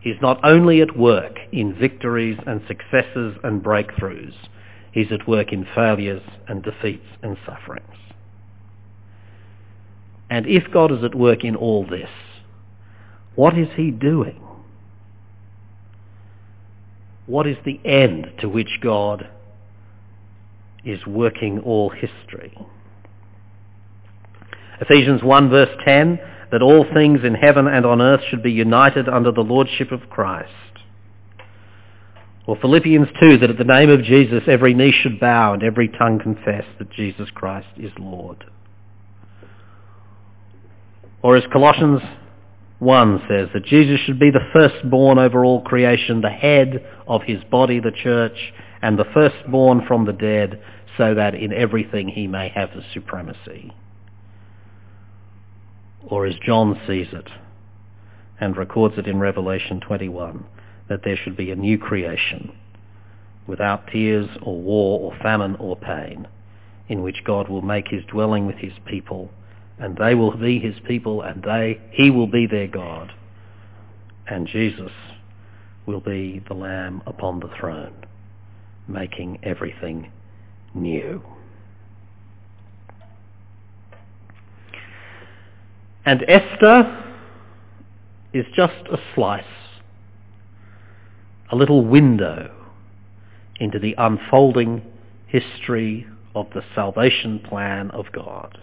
He's 0.04 0.22
not 0.22 0.44
only 0.44 0.82
at 0.82 0.98
work 0.98 1.40
in 1.54 1.74
victories 1.74 2.38
and 2.46 2.62
successes 2.68 3.38
and 3.42 3.64
breakthroughs, 3.64 4.34
he's 4.92 5.12
at 5.14 5.26
work 5.30 5.54
in 5.54 5.66
failures 5.74 6.22
and 6.46 6.62
defeats 6.62 7.08
and 7.22 7.38
sufferings. 7.46 7.88
And 10.30 10.46
if 10.46 10.70
God 10.74 10.92
is 10.92 11.06
at 11.06 11.16
work 11.16 11.46
in 11.46 11.56
all 11.56 11.88
this, 11.88 12.10
what 13.36 13.58
is 13.58 13.70
he 13.78 13.92
doing? 13.92 14.42
What 17.26 17.48
is 17.48 17.56
the 17.64 17.80
end 17.86 18.28
to 18.42 18.50
which 18.50 18.80
God 18.82 19.30
is 20.84 21.06
working 21.08 21.60
all 21.60 21.90
history? 21.90 22.58
Ephesians 24.82 25.24
1 25.24 25.50
verse 25.50 25.70
10, 25.86 26.20
that 26.54 26.62
all 26.62 26.86
things 26.94 27.22
in 27.24 27.34
heaven 27.34 27.66
and 27.66 27.84
on 27.84 28.00
earth 28.00 28.22
should 28.30 28.44
be 28.44 28.52
united 28.52 29.10
under 29.10 29.32
the 29.32 29.42
lordship 29.42 29.92
of 29.92 30.08
Christ. 30.12 30.52
Or 32.46 32.56
Philippians 32.62 33.08
2, 33.20 33.40
that 33.40 33.50
at 33.50 33.58
the 33.58 33.64
name 33.64 33.90
of 33.90 34.04
Jesus 34.04 34.44
every 34.46 34.76
knee 34.76 34.94
should 35.02 35.20
bow 35.20 35.54
and 35.56 35.64
every 35.64 35.88
tongue 35.88 36.20
confess 36.20 36.64
that 36.78 36.92
Jesus 36.92 37.28
Christ 37.34 37.70
is 37.78 37.92
Lord. 37.98 38.44
Or 41.24 41.36
as 41.36 41.44
Colossians 41.52 42.04
1 42.78 43.24
says, 43.28 43.50
that 43.56 43.66
Jesus 43.66 44.00
should 44.02 44.20
be 44.20 44.30
the 44.30 44.48
firstborn 44.54 45.18
over 45.18 45.44
all 45.44 45.64
creation, 45.64 46.22
the 46.22 46.30
head 46.30 46.86
of 47.08 47.24
his 47.24 47.44
body, 47.46 47.80
the 47.80 47.92
church, 48.04 48.54
and 48.84 49.00
the 49.00 49.06
firstborn 49.12 49.88
from 49.88 50.06
the 50.06 50.14
dead, 50.14 50.62
so 51.00 51.16
that 51.16 51.34
in 51.34 51.52
everything 51.52 52.10
he 52.10 52.28
may 52.28 52.50
have 52.50 52.70
the 52.76 52.84
supremacy 52.94 53.74
or 56.08 56.26
as 56.26 56.36
John 56.46 56.80
sees 56.88 57.08
it 57.12 57.30
and 58.40 58.58
records 58.58 58.96
it 58.98 59.08
in 59.08 59.20
Revelation 59.20 59.80
21, 59.80 60.46
that 60.90 61.02
there 61.04 61.18
should 61.18 61.38
be 61.38 61.52
a 61.52 61.56
new 61.56 61.78
creation 61.78 62.52
without 63.48 63.88
tears 63.88 64.30
or 64.42 64.60
war 64.60 65.00
or 65.00 65.18
famine 65.22 65.56
or 65.56 65.76
pain, 65.76 66.28
in 66.88 67.02
which 67.02 67.24
God 67.26 67.50
will 67.50 67.62
make 67.62 67.88
his 67.88 68.04
dwelling 68.06 68.46
with 68.46 68.58
his 68.58 68.74
people, 68.86 69.30
and 69.80 69.98
they 69.98 70.16
will 70.16 70.36
be 70.36 70.60
his 70.60 70.76
people, 70.88 71.22
and 71.22 71.44
they, 71.44 71.82
he 71.92 72.10
will 72.10 72.28
be 72.28 72.48
their 72.48 72.68
God, 72.68 73.12
and 74.28 74.48
Jesus 74.48 74.92
will 75.86 76.00
be 76.00 76.42
the 76.48 76.54
Lamb 76.54 77.02
upon 77.06 77.40
the 77.40 77.50
throne, 77.60 77.94
making 78.88 79.40
everything 79.44 80.12
new. 80.74 81.22
And 86.06 86.26
Esther 86.28 87.02
is 88.34 88.46
just 88.56 88.88
a 88.92 88.98
slice, 89.16 89.44
a 91.52 91.56
little 91.56 91.86
window 91.86 92.52
into 93.60 93.80
the 93.80 93.96
unfolding 93.98 94.82
history 95.28 96.06
of 96.36 96.48
the 96.54 96.64
salvation 96.76 97.40
plan 97.40 97.90
of 97.92 98.06
God. 98.12 98.58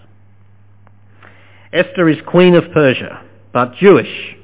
Esther 1.72 2.08
is 2.08 2.18
queen 2.26 2.54
of 2.54 2.64
Persia, 2.74 3.24
but 3.52 3.74
Jewish, 3.76 4.36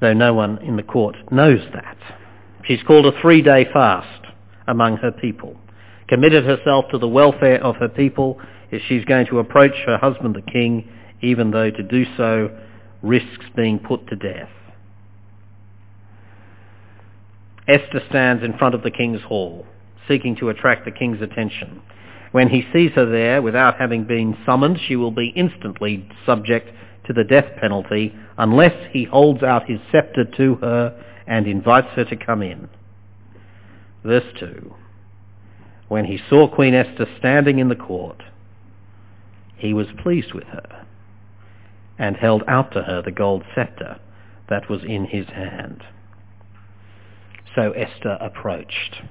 though 0.00 0.12
no 0.12 0.34
one 0.34 0.58
in 0.58 0.76
the 0.76 0.82
court 0.82 1.16
knows 1.30 1.60
that. 1.72 1.96
She's 2.64 2.82
called 2.82 3.06
a 3.06 3.20
three-day 3.22 3.68
fast 3.72 4.26
among 4.66 4.98
her 4.98 5.12
people, 5.12 5.56
committed 6.08 6.44
herself 6.44 6.86
to 6.90 6.98
the 6.98 7.08
welfare 7.08 7.62
of 7.62 7.76
her 7.76 7.88
people 7.88 8.38
if 8.70 8.82
she's 8.86 9.04
going 9.04 9.26
to 9.28 9.38
approach 9.38 9.72
her 9.86 9.96
husband 9.96 10.34
the 10.34 10.52
king 10.52 10.86
even 11.22 11.50
though 11.50 11.70
to 11.70 11.82
do 11.82 12.04
so 12.16 12.50
risks 13.02 13.46
being 13.56 13.78
put 13.78 14.06
to 14.08 14.16
death. 14.16 14.50
Esther 17.66 18.00
stands 18.08 18.42
in 18.42 18.56
front 18.56 18.74
of 18.74 18.82
the 18.82 18.90
king's 18.90 19.22
hall, 19.22 19.66
seeking 20.08 20.34
to 20.36 20.48
attract 20.48 20.84
the 20.84 20.90
king's 20.90 21.20
attention. 21.20 21.82
When 22.32 22.48
he 22.48 22.66
sees 22.72 22.92
her 22.92 23.06
there, 23.06 23.42
without 23.42 23.78
having 23.78 24.04
been 24.04 24.36
summoned, 24.46 24.78
she 24.86 24.96
will 24.96 25.10
be 25.10 25.32
instantly 25.36 26.08
subject 26.24 26.70
to 27.06 27.12
the 27.12 27.24
death 27.24 27.56
penalty 27.60 28.14
unless 28.36 28.74
he 28.92 29.04
holds 29.04 29.42
out 29.42 29.68
his 29.68 29.80
scepter 29.92 30.24
to 30.24 30.54
her 30.56 31.04
and 31.26 31.46
invites 31.46 31.88
her 31.88 32.04
to 32.04 32.16
come 32.16 32.42
in. 32.42 32.68
Verse 34.04 34.24
2. 34.40 34.74
When 35.88 36.04
he 36.04 36.18
saw 36.28 36.48
Queen 36.54 36.74
Esther 36.74 37.06
standing 37.18 37.58
in 37.58 37.68
the 37.68 37.76
court, 37.76 38.22
he 39.56 39.72
was 39.74 39.86
pleased 40.02 40.32
with 40.34 40.44
her 40.44 40.86
and 41.98 42.16
held 42.16 42.42
out 42.48 42.72
to 42.72 42.82
her 42.82 43.02
the 43.02 43.10
gold 43.10 43.42
scepter 43.54 43.98
that 44.48 44.68
was 44.70 44.80
in 44.84 45.04
his 45.04 45.26
hand. 45.26 45.82
So 47.54 47.72
Esther 47.72 48.16
approached. 48.20 49.02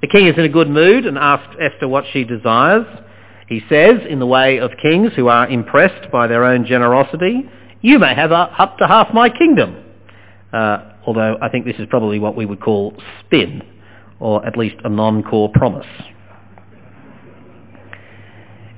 The 0.00 0.08
king 0.08 0.26
is 0.26 0.34
in 0.38 0.44
a 0.44 0.48
good 0.48 0.70
mood 0.70 1.04
and 1.04 1.18
asks 1.18 1.54
Esther 1.60 1.86
what 1.86 2.04
she 2.12 2.24
desires. 2.24 2.86
He 3.48 3.60
says, 3.68 3.96
in 4.08 4.18
the 4.18 4.26
way 4.26 4.58
of 4.58 4.70
kings 4.80 5.12
who 5.14 5.28
are 5.28 5.48
impressed 5.48 6.10
by 6.10 6.26
their 6.26 6.44
own 6.44 6.64
generosity, 6.64 7.48
you 7.82 7.98
may 7.98 8.14
have 8.14 8.32
up 8.32 8.78
to 8.78 8.86
half 8.86 9.12
my 9.12 9.28
kingdom. 9.28 9.84
Uh, 10.52 10.92
although 11.06 11.36
I 11.42 11.48
think 11.48 11.66
this 11.66 11.76
is 11.78 11.86
probably 11.90 12.18
what 12.18 12.34
we 12.34 12.46
would 12.46 12.60
call 12.60 12.94
spin, 13.24 13.62
or 14.20 14.44
at 14.46 14.56
least 14.56 14.76
a 14.84 14.88
non-core 14.88 15.50
promise. 15.52 15.86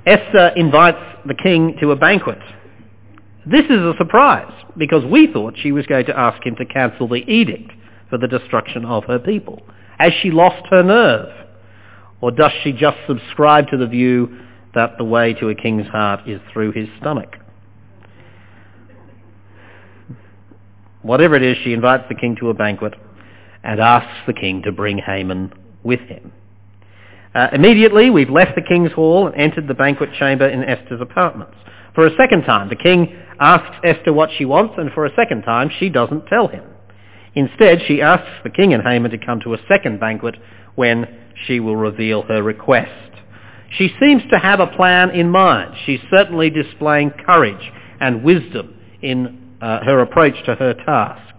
Esther 0.07 0.49
invites 0.57 0.99
the 1.27 1.35
king 1.35 1.77
to 1.81 1.93
a 1.93 1.97
banquet 1.97 2.39
this 3.47 3.65
is 3.65 3.81
a 3.81 3.95
surprise, 3.99 4.53
because 4.77 5.05
we 5.05 5.33
thought 5.33 5.55
she 5.61 5.73
was 5.73 5.87
going 5.87 6.07
to 6.07 6.19
ask 6.19 6.45
him 6.47 6.55
to 6.57 6.65
cancel 6.65 7.09
the 7.09 7.25
edict 7.31 7.73
for 8.09 8.19
the 8.19 8.29
destruction 8.29 8.85
of 8.85 9.05
her 9.05 9.19
people. 9.19 9.63
Has 9.99 10.13
she 10.23 10.31
lost 10.31 10.67
her 10.71 10.83
nerve? 10.83 11.29
Or 12.21 12.31
does 12.31 12.53
she 12.63 12.73
just 12.73 12.99
subscribe 13.07 13.69
to 13.69 13.77
the 13.77 13.87
view 13.87 14.39
that 14.75 14.97
the 14.97 15.05
way 15.05 15.35
to 15.35 15.49
a 15.49 15.55
king's 15.55 15.87
heart 15.89 16.29
is 16.29 16.41
through 16.53 16.73
his 16.73 16.89
stomach? 17.01 17.37
Whatever 21.03 21.35
it 21.35 21.43
is, 21.43 21.57
she 21.65 21.73
invites 21.73 22.05
the 22.09 22.15
king 22.15 22.37
to 22.39 22.51
a 22.51 22.55
banquet 22.55 22.95
and 23.65 23.81
asks 23.81 24.27
the 24.27 24.33
king 24.33 24.63
to 24.63 24.73
bring 24.73 24.99
Haman 24.99 25.53
with 25.83 26.01
him. 26.01 26.33
Uh, 27.35 27.49
immediately, 27.53 28.11
we've 28.11 28.31
left 28.31 28.55
the 28.55 28.63
king's 28.63 28.93
hall 28.93 29.27
and 29.27 29.35
entered 29.35 29.67
the 29.67 29.75
banquet 29.75 30.11
chamber 30.19 30.47
in 30.47 30.63
Esther's 30.63 31.01
apartments. 31.01 31.57
For 31.95 32.07
a 32.07 32.17
second 32.17 32.45
time, 32.45 32.69
the 32.69 32.77
king 32.77 33.17
asks 33.41 33.77
Esther 33.85 34.13
what 34.13 34.31
she 34.37 34.45
wants, 34.45 34.75
and 34.79 34.91
for 34.93 35.07
a 35.07 35.15
second 35.15 35.43
time, 35.43 35.71
she 35.79 35.89
doesn't 35.89 36.27
tell 36.27 36.49
him. 36.49 36.65
Instead, 37.35 37.81
she 37.87 38.03
asks 38.03 38.29
the 38.45 38.51
king 38.51 38.75
and 38.75 38.83
Haman 38.83 39.11
to 39.11 39.19
come 39.19 39.41
to 39.41 39.55
a 39.55 39.59
second 39.69 40.01
banquet 40.01 40.37
when 40.75 41.07
she 41.47 41.61
will 41.61 41.77
reveal 41.77 42.23
her 42.23 42.43
request. 42.43 42.91
She 43.79 43.95
seems 44.01 44.23
to 44.31 44.39
have 44.39 44.61
a 44.61 44.67
plan 44.67 45.11
in 45.11 45.31
mind. 45.31 45.75
She's 45.87 46.01
certainly 46.11 46.51
displaying 46.51 47.11
courage 47.25 47.73
and 48.01 48.23
wisdom 48.23 48.75
in 49.01 49.57
uh, 49.63 49.83
her 49.85 50.01
approach 50.01 50.35
to 50.45 50.55
her 50.55 50.75
task. 50.75 51.35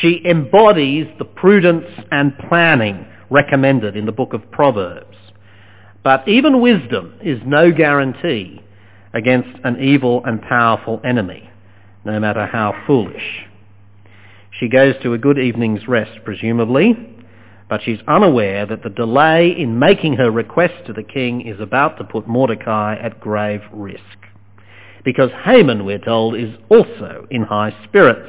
She 0.00 0.22
embodies 0.24 1.08
the 1.18 1.24
prudence 1.24 1.86
and 2.12 2.38
planning 2.48 3.04
recommended 3.30 3.96
in 3.96 4.06
the 4.06 4.12
book 4.12 4.32
of 4.32 4.48
Proverbs. 4.52 5.16
But 6.04 6.26
even 6.28 6.60
wisdom 6.60 7.14
is 7.20 7.40
no 7.44 7.72
guarantee 7.72 8.60
against 9.12 9.48
an 9.64 9.80
evil 9.80 10.22
and 10.24 10.40
powerful 10.42 11.00
enemy, 11.04 11.50
no 12.04 12.18
matter 12.20 12.46
how 12.46 12.74
foolish. 12.86 13.44
She 14.58 14.68
goes 14.68 14.94
to 15.02 15.14
a 15.14 15.18
good 15.18 15.38
evening's 15.38 15.88
rest, 15.88 16.24
presumably, 16.24 16.94
but 17.68 17.82
she's 17.82 18.00
unaware 18.08 18.66
that 18.66 18.82
the 18.82 18.90
delay 18.90 19.54
in 19.56 19.78
making 19.78 20.14
her 20.14 20.30
request 20.30 20.74
to 20.86 20.92
the 20.92 21.02
king 21.02 21.46
is 21.46 21.60
about 21.60 21.96
to 21.98 22.04
put 22.04 22.28
Mordecai 22.28 22.96
at 22.96 23.20
grave 23.20 23.62
risk. 23.72 24.00
Because 25.04 25.30
Haman, 25.44 25.84
we're 25.84 25.98
told, 25.98 26.36
is 26.36 26.54
also 26.68 27.26
in 27.30 27.42
high 27.42 27.74
spirits. 27.84 28.28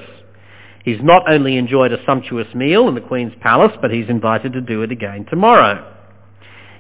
He's 0.86 1.02
not 1.02 1.30
only 1.30 1.58
enjoyed 1.58 1.92
a 1.92 2.04
sumptuous 2.06 2.48
meal 2.56 2.88
in 2.88 2.96
the 2.96 3.02
Queen's 3.02 3.34
palace, 3.42 3.76
but 3.82 3.92
he's 3.92 4.10
invited 4.10 4.54
to 4.54 4.62
do 4.62 4.84
it 4.84 4.92
again 4.92 5.26
tomorrow. 5.30 5.96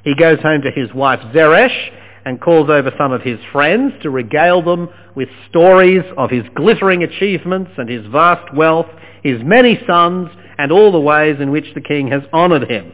He 0.04 0.16
goes 0.16 0.40
home 0.40 0.62
to 0.62 0.72
his 0.72 0.94
wife 0.94 1.20
Zeresh 1.34 1.92
and 2.26 2.40
calls 2.40 2.70
over 2.70 2.92
some 2.98 3.12
of 3.12 3.22
his 3.22 3.40
friends 3.52 3.94
to 4.04 4.10
regale 4.10 4.62
them 4.62 4.90
with 5.16 5.30
stories 5.50 6.04
of 6.18 6.30
his 6.30 6.44
glittering 6.56 7.04
achievements 7.04 7.72
and 7.78 7.90
his 7.90 8.06
vast 8.08 8.54
wealth, 8.54 8.88
his 9.24 9.42
many 9.44 9.80
sons, 9.88 10.30
and 10.58 10.72
all 10.72 10.92
the 10.92 11.00
ways 11.00 11.38
in 11.40 11.52
which 11.52 11.74
the 11.74 11.82
king 11.82 12.08
has 12.08 12.22
honoured 12.34 12.70
him. 12.70 12.92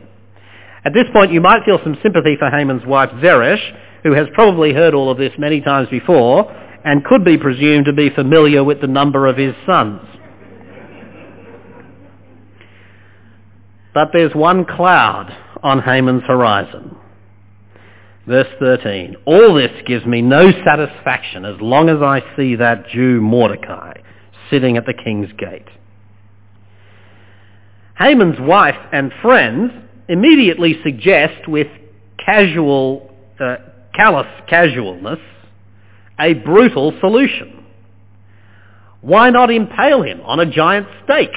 At 0.85 0.93
this 0.93 1.05
point, 1.11 1.33
you 1.33 1.41
might 1.41 1.65
feel 1.65 1.79
some 1.83 1.97
sympathy 2.01 2.37
for 2.39 2.49
Haman's 2.49 2.85
wife 2.85 3.09
Zeresh, 3.21 3.61
who 4.03 4.13
has 4.13 4.27
probably 4.33 4.73
heard 4.73 4.93
all 4.93 5.11
of 5.11 5.17
this 5.17 5.33
many 5.37 5.59
times 5.59 5.89
before 5.89 6.49
and 6.85 7.03
could 7.03 7.25
be 7.25 7.37
presumed 7.37 7.85
to 7.85 7.93
be 7.93 8.09
familiar 8.09 8.63
with 8.63 8.79
the 8.79 8.87
number 8.87 9.27
of 9.27 9.35
his 9.35 9.53
sons. 9.65 10.01
But 13.93 14.09
there's 14.13 14.33
one 14.33 14.63
cloud 14.63 15.35
on 15.63 15.81
Haman's 15.81 16.23
horizon. 16.23 16.95
Verse 18.27 18.47
13, 18.59 19.15
all 19.25 19.53
this 19.53 19.71
gives 19.85 20.05
me 20.05 20.21
no 20.21 20.51
satisfaction 20.65 21.45
as 21.45 21.55
long 21.61 21.87
as 21.87 22.01
I 22.01 22.21
see 22.35 22.55
that 22.57 22.89
Jew 22.89 23.21
Mordecai 23.21 23.93
sitting 24.49 24.75
at 24.75 24.85
the 24.85 24.93
king's 24.93 25.31
gate. 25.37 25.67
Haman's 27.97 28.39
wife 28.39 28.75
and 28.91 29.11
friends 29.21 29.71
immediately 30.09 30.77
suggest 30.83 31.47
with 31.47 31.67
casual, 32.23 33.09
uh, 33.39 33.55
callous 33.95 34.27
casualness 34.47 35.19
a 36.19 36.33
brutal 36.33 36.93
solution. 36.99 37.63
Why 39.01 39.29
not 39.29 39.51
impale 39.51 40.01
him 40.01 40.21
on 40.21 40.39
a 40.39 40.45
giant 40.45 40.87
stake? 41.03 41.31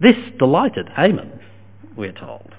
This 0.00 0.16
delighted 0.38 0.88
Haman, 0.94 1.40
we're 1.96 2.12
told. 2.12 2.55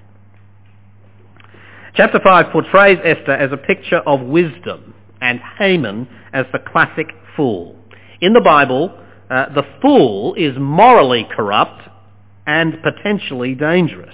Chapter 1.97 2.19
5 2.23 2.51
portrays 2.51 2.99
Esther 3.03 3.31
as 3.31 3.51
a 3.51 3.57
picture 3.57 4.01
of 4.05 4.21
wisdom 4.21 4.93
and 5.19 5.39
Haman 5.57 6.07
as 6.31 6.45
the 6.53 6.59
classic 6.59 7.07
fool. 7.35 7.75
In 8.21 8.33
the 8.33 8.41
Bible, 8.41 8.95
uh, 9.31 9.51
the 9.55 9.63
fool 9.81 10.35
is 10.35 10.55
morally 10.59 11.27
corrupt 11.35 11.89
and 12.45 12.75
potentially 12.83 13.55
dangerous. 13.55 14.13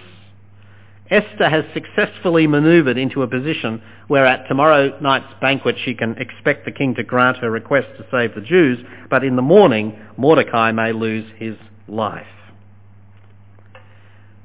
Esther 1.11 1.49
has 1.49 1.65
successfully 1.73 2.47
manoeuvred 2.47 2.97
into 2.97 3.21
a 3.21 3.27
position 3.27 3.81
where 4.07 4.25
at 4.25 4.47
tomorrow 4.47 4.97
night's 5.01 5.33
banquet 5.41 5.75
she 5.83 5.93
can 5.93 6.15
expect 6.19 6.63
the 6.63 6.71
king 6.71 6.95
to 6.95 7.03
grant 7.03 7.35
her 7.39 7.51
request 7.51 7.87
to 7.97 8.05
save 8.09 8.33
the 8.33 8.39
Jews, 8.39 8.79
but 9.09 9.25
in 9.25 9.35
the 9.35 9.41
morning 9.41 9.99
Mordecai 10.15 10.71
may 10.71 10.93
lose 10.93 11.29
his 11.37 11.57
life. 11.89 12.25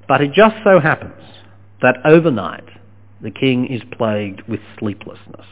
But 0.09 0.23
it 0.23 0.33
just 0.33 0.57
so 0.65 0.81
happens 0.81 1.23
that 1.83 1.99
overnight 2.05 2.68
the 3.21 3.31
king 3.31 3.67
is 3.67 3.83
plagued 3.97 4.43
with 4.49 4.61
sleeplessness. 4.79 5.47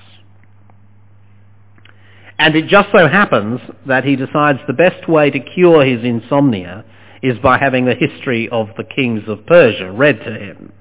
And 2.39 2.55
it 2.55 2.69
just 2.69 2.89
so 2.93 3.09
happens 3.09 3.61
that 3.87 4.05
he 4.05 4.15
decides 4.15 4.59
the 4.67 4.75
best 4.75 5.09
way 5.09 5.31
to 5.31 5.41
cure 5.41 5.85
his 5.85 6.05
insomnia 6.05 6.85
is 7.23 7.39
by 7.39 7.59
having 7.59 7.87
the 7.87 7.95
history 7.95 8.49
of 8.51 8.69
the 8.77 8.85
kings 8.85 9.23
of 9.27 9.47
Persia 9.47 9.91
read 9.91 10.19
to 10.21 10.33
him. 10.33 10.73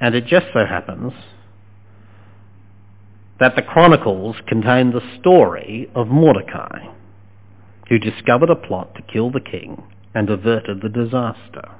And 0.00 0.14
it 0.14 0.26
just 0.26 0.46
so 0.54 0.64
happens 0.64 1.12
that 3.40 3.56
the 3.56 3.62
Chronicles 3.62 4.36
contain 4.46 4.92
the 4.92 5.02
story 5.18 5.90
of 5.94 6.08
Mordecai, 6.08 6.86
who 7.88 7.98
discovered 7.98 8.50
a 8.50 8.56
plot 8.56 8.94
to 8.94 9.02
kill 9.02 9.30
the 9.30 9.40
king 9.40 9.82
and 10.14 10.30
averted 10.30 10.80
the 10.80 10.88
disaster. 10.88 11.70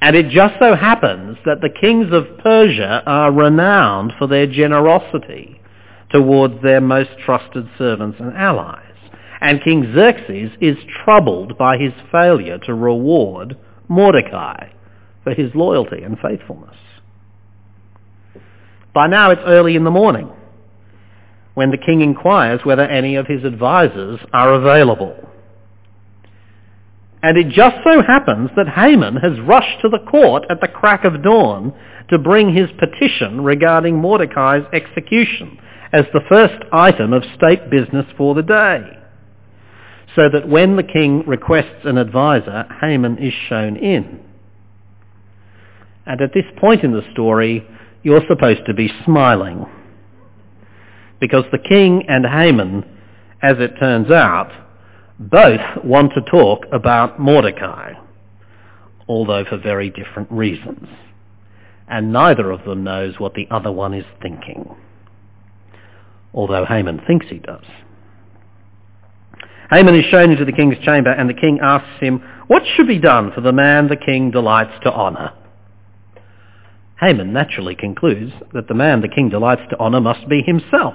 And 0.00 0.14
it 0.14 0.30
just 0.30 0.54
so 0.60 0.76
happens 0.76 1.38
that 1.44 1.60
the 1.60 1.70
kings 1.70 2.12
of 2.12 2.38
Persia 2.38 3.02
are 3.04 3.32
renowned 3.32 4.12
for 4.18 4.28
their 4.28 4.46
generosity 4.46 5.60
towards 6.10 6.62
their 6.62 6.80
most 6.80 7.10
trusted 7.24 7.68
servants 7.76 8.18
and 8.20 8.36
allies. 8.36 8.84
And 9.40 9.62
King 9.62 9.92
Xerxes 9.94 10.50
is 10.60 10.76
troubled 11.04 11.58
by 11.58 11.78
his 11.78 11.92
failure 12.10 12.58
to 12.58 12.74
reward 12.74 13.56
Mordecai 13.88 14.70
for 15.24 15.34
his 15.34 15.54
loyalty 15.54 16.02
and 16.02 16.16
faithfulness. 16.18 16.76
By 18.94 19.06
now 19.06 19.30
it's 19.30 19.42
early 19.44 19.76
in 19.76 19.84
the 19.84 19.90
morning 19.90 20.30
when 21.54 21.70
the 21.70 21.78
king 21.78 22.00
inquires 22.00 22.60
whether 22.64 22.82
any 22.82 23.16
of 23.16 23.26
his 23.26 23.44
advisers 23.44 24.20
are 24.32 24.54
available. 24.54 25.16
And 27.22 27.36
it 27.36 27.48
just 27.48 27.76
so 27.84 28.02
happens 28.02 28.50
that 28.56 28.68
Haman 28.68 29.16
has 29.16 29.40
rushed 29.40 29.80
to 29.82 29.88
the 29.88 30.04
court 30.10 30.44
at 30.50 30.60
the 30.60 30.68
crack 30.68 31.04
of 31.04 31.22
dawn 31.22 31.74
to 32.10 32.18
bring 32.18 32.54
his 32.54 32.70
petition 32.78 33.42
regarding 33.42 33.96
Mordecai's 33.96 34.64
execution 34.72 35.58
as 35.92 36.04
the 36.12 36.22
first 36.28 36.62
item 36.72 37.12
of 37.12 37.24
state 37.36 37.70
business 37.70 38.06
for 38.16 38.34
the 38.34 38.42
day. 38.42 38.98
So 40.14 40.28
that 40.32 40.48
when 40.48 40.76
the 40.76 40.82
king 40.82 41.24
requests 41.26 41.84
an 41.84 41.98
advisor, 41.98 42.66
Haman 42.80 43.18
is 43.18 43.32
shown 43.48 43.76
in. 43.76 44.20
And 46.06 46.20
at 46.20 46.32
this 46.32 46.46
point 46.58 46.82
in 46.82 46.92
the 46.92 47.06
story, 47.12 47.66
you're 48.02 48.26
supposed 48.28 48.64
to 48.66 48.74
be 48.74 48.90
smiling. 49.04 49.66
Because 51.20 51.44
the 51.52 51.58
king 51.58 52.04
and 52.08 52.24
Haman, 52.24 52.84
as 53.42 53.56
it 53.58 53.74
turns 53.78 54.10
out, 54.10 54.50
both 55.18 55.60
want 55.84 56.12
to 56.14 56.20
talk 56.22 56.64
about 56.72 57.18
Mordecai, 57.18 57.94
although 59.08 59.44
for 59.44 59.58
very 59.58 59.90
different 59.90 60.30
reasons. 60.30 60.88
And 61.88 62.12
neither 62.12 62.50
of 62.50 62.64
them 62.64 62.84
knows 62.84 63.18
what 63.18 63.34
the 63.34 63.48
other 63.50 63.72
one 63.72 63.94
is 63.94 64.04
thinking, 64.20 64.74
although 66.34 66.64
Haman 66.64 67.00
thinks 67.06 67.26
he 67.28 67.38
does. 67.38 67.64
Haman 69.70 69.94
is 69.94 70.04
shown 70.06 70.30
into 70.30 70.44
the 70.44 70.52
king's 70.52 70.78
chamber 70.84 71.10
and 71.10 71.28
the 71.28 71.34
king 71.34 71.58
asks 71.62 72.00
him, 72.00 72.22
what 72.46 72.62
should 72.74 72.86
be 72.86 72.98
done 72.98 73.32
for 73.34 73.40
the 73.40 73.52
man 73.52 73.88
the 73.88 73.96
king 73.96 74.30
delights 74.30 74.72
to 74.82 74.92
honour? 74.92 75.32
Haman 77.00 77.32
naturally 77.32 77.74
concludes 77.74 78.32
that 78.54 78.66
the 78.66 78.74
man 78.74 79.02
the 79.02 79.08
king 79.08 79.28
delights 79.28 79.62
to 79.70 79.78
honour 79.78 80.00
must 80.00 80.28
be 80.28 80.42
himself. 80.42 80.94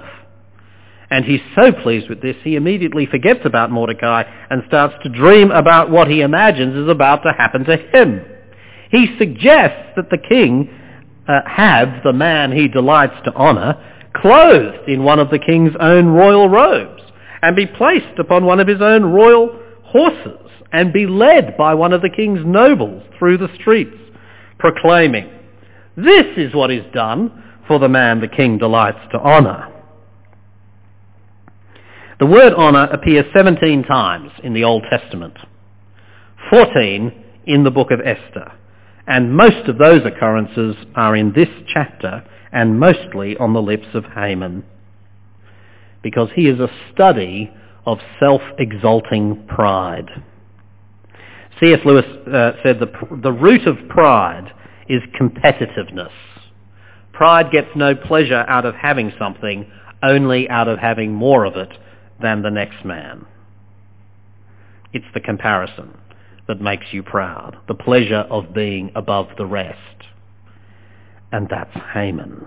And 1.10 1.24
he's 1.24 1.40
so 1.54 1.70
pleased 1.70 2.08
with 2.08 2.22
this, 2.22 2.36
he 2.42 2.56
immediately 2.56 3.06
forgets 3.06 3.40
about 3.44 3.70
Mordecai 3.70 4.24
and 4.50 4.62
starts 4.66 4.94
to 5.02 5.08
dream 5.08 5.50
about 5.50 5.90
what 5.90 6.08
he 6.08 6.22
imagines 6.22 6.74
is 6.76 6.88
about 6.88 7.22
to 7.24 7.32
happen 7.32 7.64
to 7.64 7.76
him. 7.76 8.24
He 8.90 9.14
suggests 9.18 9.92
that 9.96 10.10
the 10.10 10.18
king 10.18 10.70
uh, 11.28 11.40
have 11.46 12.02
the 12.04 12.12
man 12.12 12.52
he 12.52 12.68
delights 12.68 13.16
to 13.24 13.34
honour 13.34 13.74
clothed 14.16 14.88
in 14.88 15.02
one 15.02 15.18
of 15.18 15.30
the 15.30 15.38
king's 15.38 15.74
own 15.80 16.06
royal 16.06 16.48
robes 16.48 17.02
and 17.42 17.56
be 17.56 17.66
placed 17.66 18.18
upon 18.18 18.44
one 18.44 18.60
of 18.60 18.68
his 18.68 18.80
own 18.80 19.04
royal 19.04 19.58
horses 19.82 20.50
and 20.72 20.92
be 20.92 21.06
led 21.06 21.56
by 21.56 21.74
one 21.74 21.92
of 21.92 22.02
the 22.02 22.10
king's 22.10 22.44
nobles 22.44 23.02
through 23.18 23.38
the 23.38 23.48
streets, 23.60 23.96
proclaiming, 24.58 25.30
this 25.96 26.26
is 26.36 26.54
what 26.54 26.70
is 26.70 26.84
done 26.92 27.44
for 27.68 27.78
the 27.78 27.88
man 27.88 28.20
the 28.20 28.28
king 28.28 28.58
delights 28.58 28.98
to 29.12 29.18
honour. 29.18 29.73
The 32.24 32.30
word 32.30 32.54
honour 32.54 32.84
appears 32.84 33.26
17 33.36 33.82
times 33.82 34.30
in 34.42 34.54
the 34.54 34.64
Old 34.64 34.82
Testament, 34.88 35.36
14 36.48 37.12
in 37.44 37.64
the 37.64 37.70
book 37.70 37.90
of 37.90 38.00
Esther, 38.00 38.50
and 39.06 39.36
most 39.36 39.68
of 39.68 39.76
those 39.76 40.00
occurrences 40.06 40.74
are 40.94 41.14
in 41.14 41.34
this 41.34 41.50
chapter 41.66 42.24
and 42.50 42.80
mostly 42.80 43.36
on 43.36 43.52
the 43.52 43.60
lips 43.60 43.88
of 43.92 44.06
Haman, 44.06 44.64
because 46.02 46.30
he 46.34 46.48
is 46.48 46.58
a 46.60 46.70
study 46.94 47.52
of 47.84 47.98
self-exalting 48.18 49.46
pride. 49.46 50.08
C.S. 51.60 51.80
Lewis 51.84 52.06
uh, 52.26 52.52
said 52.62 52.80
the, 52.80 52.90
the 53.22 53.32
root 53.32 53.66
of 53.66 53.76
pride 53.90 54.50
is 54.88 55.02
competitiveness. 55.20 56.08
Pride 57.12 57.50
gets 57.52 57.68
no 57.76 57.94
pleasure 57.94 58.46
out 58.48 58.64
of 58.64 58.74
having 58.76 59.12
something, 59.18 59.70
only 60.02 60.48
out 60.48 60.68
of 60.68 60.78
having 60.78 61.12
more 61.12 61.44
of 61.44 61.56
it 61.56 61.68
than 62.20 62.42
the 62.42 62.50
next 62.50 62.84
man. 62.84 63.26
It's 64.92 65.04
the 65.14 65.20
comparison 65.20 65.96
that 66.46 66.60
makes 66.60 66.86
you 66.92 67.02
proud, 67.02 67.56
the 67.68 67.74
pleasure 67.74 68.26
of 68.30 68.54
being 68.54 68.92
above 68.94 69.28
the 69.36 69.46
rest. 69.46 69.78
And 71.32 71.48
that's 71.50 71.74
Haman. 71.92 72.46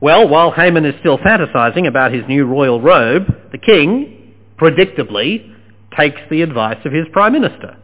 Well, 0.00 0.28
while 0.28 0.52
Haman 0.52 0.84
is 0.84 0.94
still 1.00 1.18
fantasizing 1.18 1.88
about 1.88 2.12
his 2.12 2.22
new 2.28 2.44
royal 2.44 2.80
robe, 2.80 3.26
the 3.50 3.58
king, 3.58 4.34
predictably, 4.56 5.54
takes 5.96 6.20
the 6.30 6.42
advice 6.42 6.78
of 6.84 6.92
his 6.92 7.06
prime 7.12 7.32
minister 7.32 7.76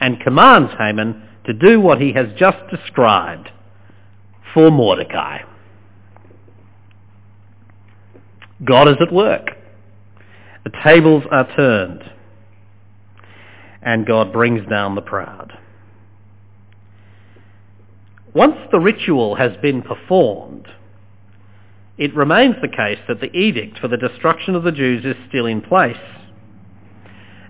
and 0.00 0.20
commands 0.20 0.72
Haman 0.78 1.22
to 1.46 1.54
do 1.54 1.80
what 1.80 2.00
he 2.00 2.12
has 2.12 2.26
just 2.36 2.58
described 2.70 3.48
for 4.52 4.70
Mordecai. 4.70 5.38
God 8.64 8.88
is 8.88 8.96
at 9.00 9.12
work. 9.12 9.48
The 10.64 10.72
tables 10.84 11.24
are 11.30 11.48
turned. 11.56 12.02
And 13.82 14.06
God 14.06 14.32
brings 14.32 14.68
down 14.68 14.94
the 14.94 15.02
proud. 15.02 15.58
Once 18.34 18.56
the 18.70 18.78
ritual 18.78 19.34
has 19.34 19.52
been 19.60 19.82
performed, 19.82 20.66
it 21.98 22.14
remains 22.14 22.54
the 22.62 22.68
case 22.68 22.98
that 23.08 23.20
the 23.20 23.30
edict 23.36 23.78
for 23.78 23.88
the 23.88 23.96
destruction 23.96 24.54
of 24.54 24.62
the 24.62 24.72
Jews 24.72 25.04
is 25.04 25.16
still 25.28 25.46
in 25.46 25.60
place. 25.60 25.96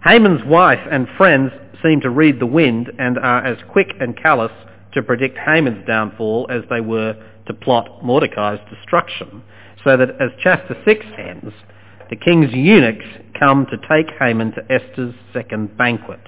Haman's 0.05 0.45
wife 0.45 0.85
and 0.91 1.07
friends 1.17 1.53
seem 1.83 2.01
to 2.01 2.11
read 2.11 2.41
the 2.41 2.47
wind 2.47 2.91
and 2.99 3.19
are 3.19 3.45
as 3.45 3.59
quick 3.71 3.93
and 4.01 4.17
callous 4.17 4.53
to 4.95 5.03
predict 5.03 5.39
Haman's 5.39 5.87
downfall 5.87 6.49
as 6.51 6.63
they 6.69 6.81
were 6.81 7.15
to 7.47 7.55
plot 7.55 8.05
Mordecai's 8.05 8.61
destruction, 8.69 9.43
so 9.85 9.97
that 9.97 10.11
as 10.21 10.31
chapter 10.43 10.77
6 10.85 11.07
ends, 11.19 11.53
the 12.11 12.17
king's 12.17 12.53
eunuchs 12.53 13.07
come 13.39 13.67
to 13.67 13.77
take 13.89 14.15
Haman 14.19 14.53
to 14.53 14.63
Esther's 14.71 15.15
second 15.33 15.77
banquet. 15.77 16.21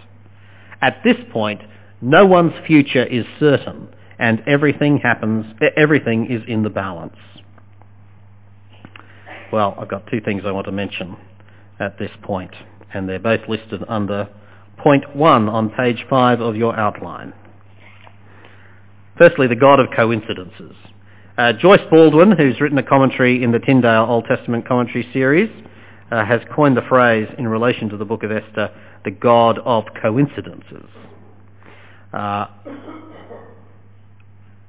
At 0.81 1.01
this 1.05 1.17
point, 1.33 1.61
no 2.01 2.27
one's 2.27 2.53
future 2.67 3.05
is 3.05 3.25
certain, 3.39 3.89
and 4.19 4.43
everything 4.47 4.99
happens, 4.99 5.47
everything 5.77 6.31
is 6.31 6.43
in 6.49 6.63
the 6.63 6.71
balance. 6.71 7.17
Well, 9.53 9.77
I've 9.79 9.89
got 9.89 10.07
two 10.11 10.21
things 10.21 10.43
I 10.45 10.51
want 10.51 10.67
to 10.67 10.73
mention 10.73 11.17
at 11.79 11.99
this 11.99 12.11
point, 12.23 12.55
and 12.93 13.09
they're 13.09 13.19
both 13.19 13.49
listed 13.49 13.83
under 13.89 14.29
point 14.79 15.15
one 15.15 15.49
on 15.49 15.71
page 15.71 16.05
five 16.11 16.41
of 16.41 16.57
your 16.57 16.77
outline. 16.79 17.33
Firstly, 19.17 19.47
the 19.47 19.57
God 19.57 19.79
of 19.81 19.89
coincidences. 19.95 20.75
Uh, 21.37 21.53
Joyce 21.53 21.81
Baldwin, 21.91 22.31
who's 22.31 22.61
written 22.61 22.79
a 22.79 22.83
commentary 22.83 23.43
in 23.43 23.51
the 23.51 23.59
Tyndale 23.59 24.07
Old 24.09 24.25
Testament 24.27 24.69
commentary 24.69 25.09
series, 25.13 25.51
uh, 26.13 26.25
has 26.25 26.41
coined 26.55 26.77
the 26.77 26.83
phrase 26.89 27.27
in 27.39 27.49
relation 27.49 27.89
to 27.89 27.97
the 27.97 28.05
book 28.05 28.23
of 28.23 28.31
Esther, 28.31 28.71
the 29.05 29.11
God 29.11 29.59
of 29.65 29.85
coincidences, 30.01 30.89
uh, 32.13 32.47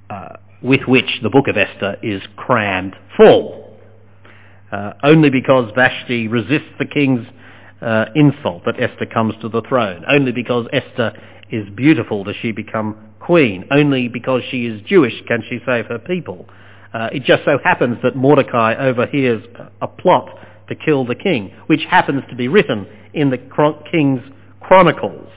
uh 0.10 0.30
with 0.64 0.82
which 0.88 1.20
the 1.22 1.30
book 1.30 1.48
of 1.48 1.56
Esther 1.56 1.98
is 2.02 2.24
crammed 2.36 2.96
full. 3.16 3.78
Uh, 4.72 4.94
only 5.04 5.30
because 5.30 5.72
Vashti 5.76 6.28
resists 6.28 6.74
the 6.80 6.86
king's 6.86 7.28
uh, 7.82 8.06
insult 8.16 8.66
that 8.66 8.82
Esther 8.82 9.06
comes 9.06 9.36
to 9.42 9.50
the 9.50 9.62
throne. 9.70 10.04
Only 10.10 10.32
because 10.32 10.66
Esther 10.74 11.14
is 11.52 11.70
beautiful 11.76 12.24
does 12.24 12.36
she 12.42 12.52
become 12.52 12.98
queen. 13.26 13.66
Only 13.72 14.08
because 14.08 14.42
she 14.52 14.66
is 14.66 14.82
Jewish 14.88 15.14
can 15.28 15.44
she 15.50 15.60
save 15.66 15.86
her 15.88 16.00
people. 16.00 16.48
Uh, 16.94 17.10
it 17.12 17.24
just 17.24 17.44
so 17.44 17.58
happens 17.64 17.98
that 18.04 18.16
Mordecai 18.16 18.76
overhears 18.76 19.44
a 19.82 19.88
plot 19.88 20.30
to 20.70 20.76
kill 20.76 21.06
the 21.06 21.16
king, 21.16 21.54
which 21.68 21.82
happens 21.90 22.24
to 22.30 22.36
be 22.36 22.48
written 22.48 22.88
in 23.14 23.30
the 23.30 23.38
king's 23.92 24.22
chronicles. 24.62 25.30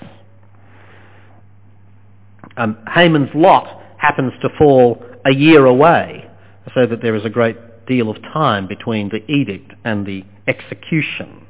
Um, 2.57 2.79
Haman's 2.92 3.31
lot 3.35 3.83
happens 3.98 4.33
to 4.42 4.48
fall 4.59 5.03
a 5.27 5.35
year 5.35 5.66
away, 5.66 6.31
so 6.74 6.87
that 6.87 7.03
there 7.03 7.14
is 7.14 7.24
a 7.24 7.31
great 7.31 7.87
deal 7.87 8.11
of 8.11 8.20
time 8.22 8.66
between 8.66 9.09
the 9.09 9.24
edict 9.31 9.72
and 9.85 10.07
the 10.07 10.24
execution. 10.46 11.46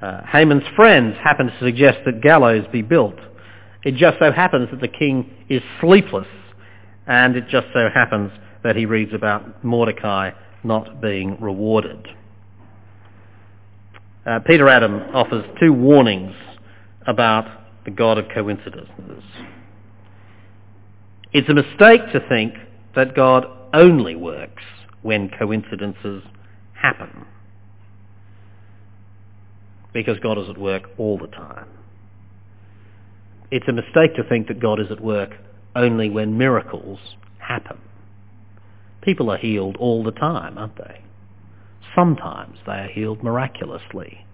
Uh, 0.00 0.22
Haman's 0.26 0.64
friends 0.76 1.16
happen 1.22 1.46
to 1.46 1.58
suggest 1.60 1.98
that 2.04 2.20
gallows 2.22 2.64
be 2.72 2.82
built. 2.82 3.16
It 3.84 3.96
just 3.96 4.18
so 4.18 4.32
happens 4.32 4.70
that 4.70 4.80
the 4.80 4.88
king 4.88 5.30
is 5.48 5.62
sleepless, 5.80 6.26
and 7.06 7.36
it 7.36 7.48
just 7.48 7.66
so 7.74 7.88
happens 7.92 8.30
that 8.62 8.76
he 8.76 8.86
reads 8.86 9.12
about 9.12 9.62
Mordecai 9.62 10.30
not 10.62 11.00
being 11.00 11.38
rewarded. 11.40 12.08
Uh, 14.26 14.40
Peter 14.40 14.68
Adam 14.68 15.02
offers 15.14 15.44
two 15.60 15.72
warnings 15.72 16.34
about 17.06 17.46
the 17.84 17.90
God 17.90 18.16
of 18.16 18.24
coincidences. 18.32 19.22
It's 21.32 21.48
a 21.50 21.54
mistake 21.54 22.00
to 22.12 22.26
think 22.28 22.54
that 22.94 23.14
God 23.14 23.44
only 23.74 24.14
works 24.14 24.62
when 25.02 25.28
coincidences 25.28 26.22
happen. 26.72 27.26
Because 29.92 30.18
God 30.20 30.38
is 30.38 30.48
at 30.48 30.56
work 30.56 30.84
all 30.96 31.18
the 31.18 31.26
time. 31.26 31.66
It's 33.54 33.68
a 33.68 33.72
mistake 33.72 34.16
to 34.16 34.24
think 34.24 34.48
that 34.48 34.58
God 34.58 34.80
is 34.80 34.90
at 34.90 35.00
work 35.00 35.30
only 35.76 36.10
when 36.10 36.36
miracles 36.36 36.98
happen. 37.38 37.78
People 39.00 39.30
are 39.30 39.36
healed 39.36 39.76
all 39.76 40.02
the 40.02 40.10
time, 40.10 40.58
aren't 40.58 40.76
they? 40.76 41.02
Sometimes 41.94 42.58
they 42.66 42.72
are 42.72 42.88
healed 42.88 43.22
miraculously. 43.22 44.26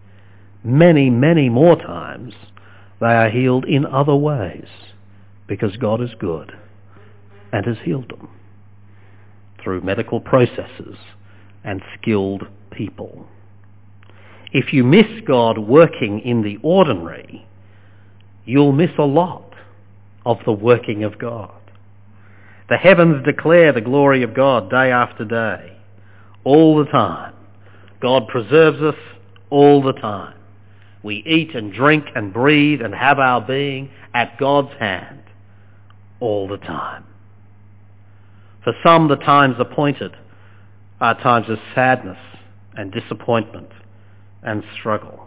Many, 0.65 1.11
many 1.11 1.51
more 1.51 1.77
times 1.77 2.33
they 2.99 3.09
are 3.09 3.29
healed 3.29 3.67
in 3.67 3.85
other 3.85 4.17
ways 4.17 4.69
because 5.47 5.77
God 5.77 6.01
is 6.01 6.15
good 6.19 6.53
and 7.53 7.67
has 7.67 7.77
healed 7.85 8.09
them 8.09 8.31
through 9.63 9.83
medical 9.83 10.23
processes 10.23 10.97
and 11.63 11.83
skilled 12.01 12.45
people. 12.71 13.27
If 14.51 14.73
you 14.73 14.83
miss 14.83 15.21
God 15.27 15.59
working 15.59 16.21
in 16.21 16.41
the 16.41 16.57
ordinary, 16.63 17.47
you'll 18.45 18.73
miss 18.73 18.91
a 18.99 19.05
lot 19.05 19.55
of 20.27 20.39
the 20.45 20.53
working 20.53 21.05
of 21.05 21.19
God. 21.19 21.53
The 22.69 22.77
heavens 22.77 23.25
declare 23.25 23.73
the 23.73 23.81
glory 23.81 24.23
of 24.23 24.35
God 24.35 24.71
day 24.71 24.91
after 24.93 25.25
day, 25.25 25.77
all 26.45 26.77
the 26.77 26.91
time. 26.91 27.35
God 28.01 28.29
preserves 28.29 28.81
us 28.81 28.95
all 29.51 29.83
the 29.83 29.93
time. 29.93 30.35
We 31.03 31.17
eat 31.27 31.55
and 31.55 31.73
drink 31.73 32.05
and 32.15 32.33
breathe 32.33 32.81
and 32.83 32.95
have 32.95 33.19
our 33.19 33.41
being 33.41 33.91
at 34.15 34.39
God's 34.39 34.73
hand 34.79 35.23
all 36.21 36.47
the 36.47 36.59
time. 36.59 37.05
For 38.63 38.75
some, 38.85 39.09
the 39.09 39.17
times 39.17 39.57
appointed 39.59 40.17
are 41.01 41.21
times 41.21 41.49
of 41.49 41.59
sadness 41.75 42.19
and 42.75 42.93
disappointment 42.93 43.71
and 44.43 44.63
struggle. 44.79 45.27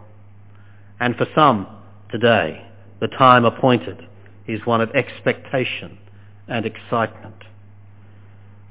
And 1.00 1.16
for 1.16 1.26
some, 1.34 1.66
today, 2.10 2.64
the 3.04 3.16
time 3.18 3.44
appointed 3.44 4.00
is 4.46 4.64
one 4.64 4.80
of 4.80 4.90
expectation 4.92 5.98
and 6.48 6.64
excitement. 6.64 7.36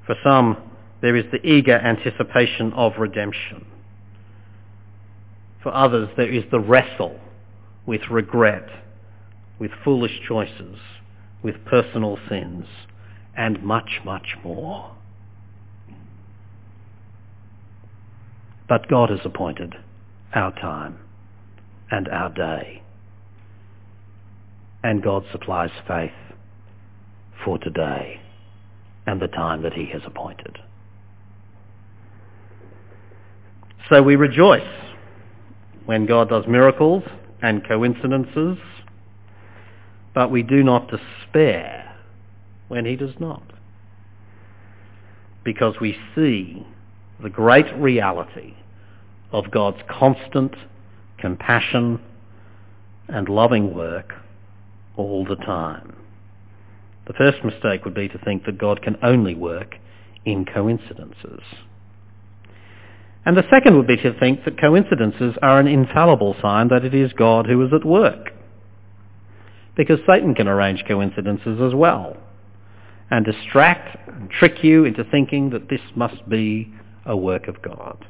For 0.07 0.15
some, 0.23 0.57
there 1.03 1.15
is 1.15 1.25
the 1.31 1.45
eager 1.47 1.77
anticipation 1.77 2.73
of 2.73 2.93
redemption. 2.97 3.63
For 5.61 5.71
others, 5.71 6.09
there 6.17 6.31
is 6.31 6.43
the 6.49 6.59
wrestle 6.59 7.19
with 7.85 8.01
regret, 8.09 8.67
with 9.59 9.69
foolish 9.83 10.19
choices, 10.27 10.79
with 11.43 11.63
personal 11.65 12.17
sins, 12.27 12.65
and 13.37 13.61
much, 13.61 14.01
much 14.03 14.35
more. 14.43 14.95
But 18.67 18.89
God 18.89 19.11
has 19.11 19.19
appointed 19.23 19.75
our 20.33 20.53
time 20.59 20.97
and 21.91 22.07
our 22.07 22.33
day. 22.33 22.82
And 24.83 25.01
God 25.01 25.23
supplies 25.31 25.71
faith 25.87 26.11
for 27.43 27.57
today 27.57 28.19
and 29.05 29.21
the 29.21 29.27
time 29.27 29.61
that 29.63 29.73
he 29.73 29.85
has 29.91 30.01
appointed. 30.05 30.59
So 33.89 34.01
we 34.01 34.15
rejoice 34.15 34.61
when 35.85 36.05
God 36.05 36.29
does 36.29 36.45
miracles 36.47 37.03
and 37.41 37.65
coincidences, 37.67 38.57
but 40.13 40.31
we 40.31 40.43
do 40.43 40.63
not 40.63 40.89
despair 40.89 41.95
when 42.69 42.85
he 42.85 42.95
does 42.95 43.13
not. 43.19 43.43
Because 45.43 45.75
we 45.81 45.97
see 46.15 46.65
the 47.21 47.29
great 47.29 47.73
reality 47.75 48.53
of 49.31 49.51
God's 49.51 49.79
constant 49.89 50.55
compassion 51.17 51.99
and 53.09 53.27
loving 53.27 53.75
work 53.75 54.13
all 54.95 55.25
the 55.25 55.35
time. 55.35 55.95
The 57.07 57.13
first 57.13 57.43
mistake 57.43 57.83
would 57.85 57.93
be 57.93 58.07
to 58.09 58.17
think 58.19 58.45
that 58.45 58.57
God 58.57 58.81
can 58.81 58.97
only 59.03 59.35
work 59.35 59.75
in 60.25 60.45
coincidences. 60.45 61.41
And 63.25 63.37
the 63.37 63.47
second 63.49 63.77
would 63.77 63.87
be 63.87 63.97
to 63.97 64.17
think 64.19 64.43
that 64.45 64.59
coincidences 64.59 65.35
are 65.41 65.59
an 65.59 65.67
infallible 65.67 66.35
sign 66.41 66.69
that 66.69 66.85
it 66.85 66.93
is 66.93 67.13
God 67.13 67.45
who 67.45 67.65
is 67.65 67.71
at 67.73 67.85
work. 67.85 68.31
Because 69.75 69.99
Satan 70.07 70.35
can 70.35 70.47
arrange 70.47 70.83
coincidences 70.87 71.59
as 71.61 71.73
well 71.73 72.17
and 73.09 73.25
distract 73.25 74.07
and 74.07 74.29
trick 74.29 74.63
you 74.63 74.85
into 74.85 75.03
thinking 75.03 75.51
that 75.51 75.69
this 75.69 75.81
must 75.95 76.27
be 76.29 76.73
a 77.05 77.15
work 77.15 77.47
of 77.47 77.61
God. 77.61 78.05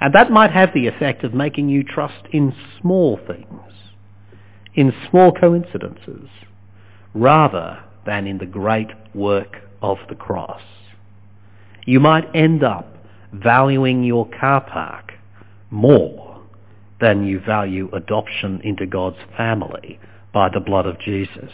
And 0.00 0.14
that 0.14 0.30
might 0.30 0.52
have 0.52 0.70
the 0.74 0.86
effect 0.86 1.24
of 1.24 1.34
making 1.34 1.68
you 1.68 1.82
trust 1.82 2.24
in 2.32 2.54
small 2.80 3.18
things, 3.26 3.72
in 4.74 4.92
small 5.10 5.32
coincidences, 5.32 6.28
rather 7.14 7.82
than 8.06 8.26
in 8.26 8.38
the 8.38 8.46
great 8.46 8.88
work 9.14 9.58
of 9.82 9.98
the 10.08 10.14
cross. 10.14 10.62
You 11.84 12.00
might 12.00 12.34
end 12.34 12.62
up 12.62 12.86
valuing 13.32 14.04
your 14.04 14.28
car 14.40 14.60
park 14.60 15.12
more 15.70 16.40
than 17.00 17.26
you 17.26 17.40
value 17.40 17.88
adoption 17.92 18.60
into 18.64 18.86
God's 18.86 19.18
family 19.36 19.98
by 20.32 20.48
the 20.48 20.60
blood 20.60 20.86
of 20.86 20.98
Jesus. 21.00 21.52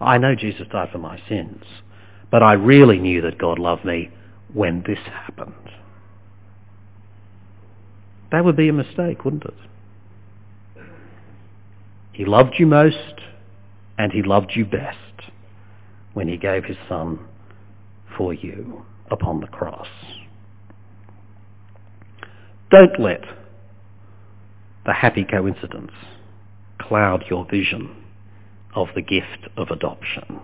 I 0.00 0.18
know 0.18 0.34
Jesus 0.34 0.66
died 0.70 0.90
for 0.92 0.98
my 0.98 1.20
sins, 1.28 1.64
but 2.30 2.42
I 2.42 2.54
really 2.54 2.98
knew 2.98 3.20
that 3.22 3.38
God 3.38 3.58
loved 3.58 3.84
me 3.84 4.10
when 4.52 4.82
this 4.86 4.98
happened. 5.06 5.54
That 8.32 8.44
would 8.44 8.56
be 8.56 8.68
a 8.68 8.72
mistake, 8.72 9.24
wouldn't 9.24 9.44
it? 9.44 9.54
He 12.20 12.26
loved 12.26 12.56
you 12.58 12.66
most 12.66 13.22
and 13.96 14.12
he 14.12 14.22
loved 14.22 14.52
you 14.54 14.66
best 14.66 15.30
when 16.12 16.28
he 16.28 16.36
gave 16.36 16.66
his 16.66 16.76
son 16.86 17.18
for 18.14 18.34
you 18.34 18.84
upon 19.10 19.40
the 19.40 19.46
cross. 19.46 19.86
Don't 22.70 23.00
let 23.00 23.22
the 24.84 24.92
happy 24.92 25.24
coincidence 25.24 25.92
cloud 26.78 27.24
your 27.30 27.46
vision 27.50 27.96
of 28.74 28.88
the 28.94 29.00
gift 29.00 29.48
of 29.56 29.68
adoption. 29.70 30.40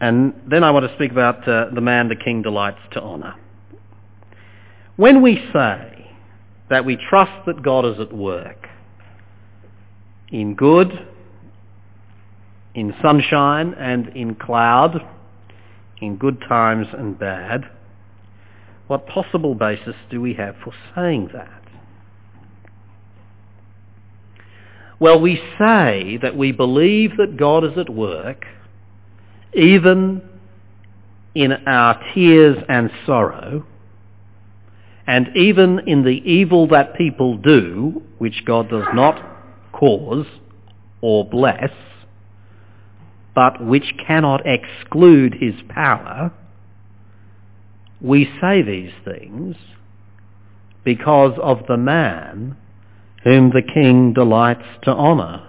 And 0.00 0.34
then 0.48 0.62
I 0.62 0.70
want 0.70 0.88
to 0.88 0.94
speak 0.94 1.10
about 1.10 1.46
uh, 1.48 1.66
the 1.74 1.80
man 1.80 2.08
the 2.08 2.16
king 2.16 2.42
delights 2.42 2.80
to 2.92 3.02
honour. 3.02 3.34
When 4.96 5.22
we 5.22 5.36
say 5.52 6.10
that 6.70 6.84
we 6.84 6.96
trust 6.96 7.46
that 7.46 7.62
God 7.62 7.84
is 7.86 8.00
at 8.00 8.12
work 8.12 8.68
in 10.30 10.54
good, 10.54 11.06
in 12.74 12.94
sunshine 13.02 13.74
and 13.74 14.08
in 14.08 14.34
cloud, 14.34 15.00
in 16.00 16.16
good 16.16 16.40
times 16.48 16.86
and 16.92 17.18
bad, 17.18 17.62
what 18.86 19.06
possible 19.06 19.54
basis 19.54 19.94
do 20.10 20.20
we 20.20 20.34
have 20.34 20.56
for 20.62 20.72
saying 20.94 21.30
that? 21.32 21.62
Well, 24.98 25.20
we 25.20 25.36
say 25.58 26.18
that 26.22 26.36
we 26.36 26.52
believe 26.52 27.16
that 27.18 27.36
God 27.36 27.64
is 27.64 27.76
at 27.76 27.90
work 27.90 28.46
even 29.54 30.22
in 31.34 31.52
our 31.52 32.00
tears 32.14 32.56
and 32.68 32.90
sorrow, 33.04 33.64
and 35.06 35.28
even 35.36 35.80
in 35.86 36.02
the 36.02 36.22
evil 36.24 36.66
that 36.68 36.96
people 36.96 37.36
do, 37.36 38.02
which 38.18 38.42
God 38.44 38.68
does 38.70 38.86
not 38.94 39.22
cause 39.72 40.26
or 41.00 41.24
bless, 41.24 41.70
but 43.34 43.64
which 43.64 43.94
cannot 44.06 44.40
exclude 44.46 45.34
his 45.34 45.54
power, 45.68 46.32
we 48.00 48.28
say 48.40 48.62
these 48.62 48.92
things 49.04 49.56
because 50.84 51.38
of 51.42 51.58
the 51.68 51.76
man 51.76 52.56
whom 53.24 53.50
the 53.50 53.62
king 53.62 54.12
delights 54.12 54.66
to 54.82 54.90
honour. 54.90 55.46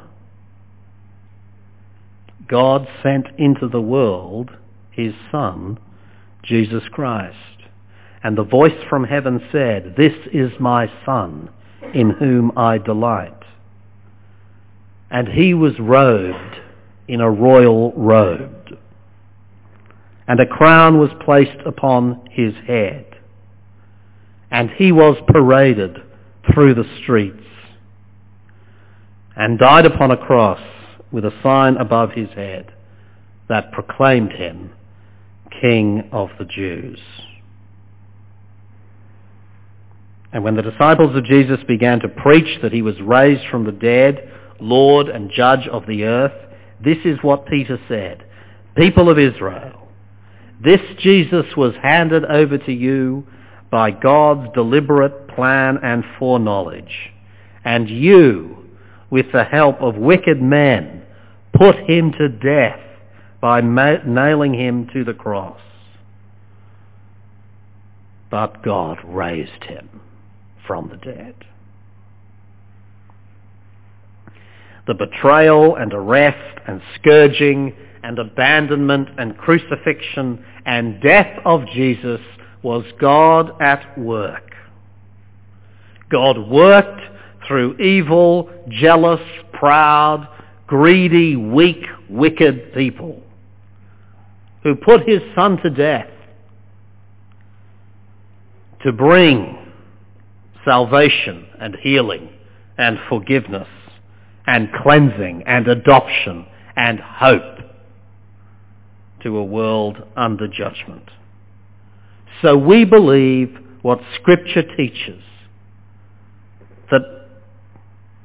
God 2.48 2.88
sent 3.04 3.28
into 3.38 3.68
the 3.68 3.82
world 3.82 4.52
his 4.92 5.14
Son, 5.32 5.78
Jesus 6.44 6.84
Christ. 6.92 7.36
And 8.24 8.38
the 8.38 8.44
voice 8.44 8.84
from 8.90 9.04
heaven 9.04 9.42
said, 9.52 9.96
This 9.98 10.14
is 10.34 10.52
my 10.60 10.92
Son, 11.06 11.50
in 11.94 12.10
whom 12.10 12.52
I 12.58 12.78
delight. 12.78 13.34
And 15.10 15.28
he 15.28 15.54
was 15.54 15.80
robed 15.80 16.58
in 17.08 17.22
a 17.22 17.32
royal 17.32 17.94
robe. 17.94 18.78
And 20.28 20.40
a 20.40 20.46
crown 20.46 21.00
was 21.00 21.10
placed 21.24 21.66
upon 21.66 22.28
his 22.32 22.54
head. 22.66 23.06
And 24.52 24.70
he 24.72 24.92
was 24.92 25.18
paraded 25.28 25.98
through 26.54 26.74
the 26.74 26.90
streets 27.02 27.44
and 29.36 29.60
died 29.60 29.86
upon 29.86 30.12
a 30.12 30.18
cross 30.18 30.60
with 31.12 31.26
a 31.26 31.34
sign 31.42 31.78
above 31.78 32.12
his 32.12 32.30
head 32.30 32.74
that 33.50 33.72
proclaimed 33.72 34.32
him 34.32 34.72
King 35.62 36.10
of 36.12 36.30
the 36.38 36.46
Jews. 36.46 37.00
And 40.34 40.44
when 40.44 40.56
the 40.56 40.62
disciples 40.62 41.16
of 41.16 41.24
Jesus 41.26 41.60
began 41.68 42.00
to 42.02 42.10
preach 42.10 42.62
that 42.62 42.74
he 42.74 42.82
was 42.82 43.00
raised 43.02 43.48
from 43.50 43.64
the 43.64 43.72
dead, 43.72 44.32
Lord 44.60 45.08
and 45.08 45.32
Judge 45.32 45.68
of 45.68 45.88
the 45.88 46.04
earth, 46.04 46.34
this 46.84 46.98
is 47.06 47.18
what 47.22 47.48
Peter 47.48 47.80
said. 47.88 48.24
People 48.76 49.10
of 49.10 49.18
Israel, 49.18 49.88
this 50.64 50.82
Jesus 51.00 51.46
was 51.56 51.74
handed 51.82 52.26
over 52.26 52.58
to 52.58 52.72
you 52.72 53.26
by 53.72 53.92
God's 53.92 54.54
deliberate 54.54 55.28
plan 55.30 55.78
and 55.84 56.04
foreknowledge. 56.20 57.12
And 57.64 57.90
you, 57.90 58.67
with 59.10 59.32
the 59.32 59.44
help 59.44 59.82
of 59.82 59.96
wicked 59.96 60.42
men, 60.42 61.04
put 61.54 61.76
him 61.90 62.12
to 62.14 62.30
death 62.30 62.80
by 63.42 63.62
ma- 63.62 64.04
nailing 64.06 64.54
him 64.54 64.90
to 64.94 65.04
the 65.04 65.14
cross. 65.14 65.60
But 68.30 68.64
God 68.64 68.98
raised 69.06 69.64
him 69.64 70.02
from 70.66 70.90
the 70.90 70.98
dead. 70.98 71.36
The 74.86 74.94
betrayal 74.94 75.76
and 75.76 75.94
arrest 75.94 76.60
and 76.68 76.82
scourging 76.96 77.74
and 78.04 78.20
abandonment 78.20 79.10
and 79.18 79.38
crucifixion 79.38 80.44
and 80.66 81.02
death 81.02 81.40
of 81.46 81.66
Jesus 81.74 82.22
was 82.64 82.86
God 83.00 83.62
at 83.62 83.98
work. 83.98 84.44
God 86.10 86.38
worked 86.50 87.02
through 87.48 87.78
evil, 87.78 88.50
jealous, 88.70 89.22
proud, 89.54 90.28
greedy, 90.68 91.36
weak, 91.36 91.84
wicked 92.10 92.74
people 92.74 93.22
who 94.64 94.76
put 94.76 95.08
his 95.08 95.22
son 95.34 95.58
to 95.58 95.70
death 95.70 96.10
to 98.84 98.92
bring 98.92 99.58
salvation 100.66 101.48
and 101.60 101.76
healing 101.82 102.30
and 102.78 103.00
forgiveness 103.10 103.68
and 104.46 104.70
cleansing 104.84 105.44
and 105.46 105.68
adoption 105.68 106.46
and 106.76 107.00
hope 107.00 107.60
to 109.24 109.38
a 109.38 109.44
world 109.44 109.98
under 110.16 110.48
judgment. 110.48 111.10
So 112.42 112.58
we 112.58 112.86
believe 112.86 113.58
what 113.82 114.00
Scripture 114.16 114.64
teaches, 114.76 115.24
that 116.92 117.17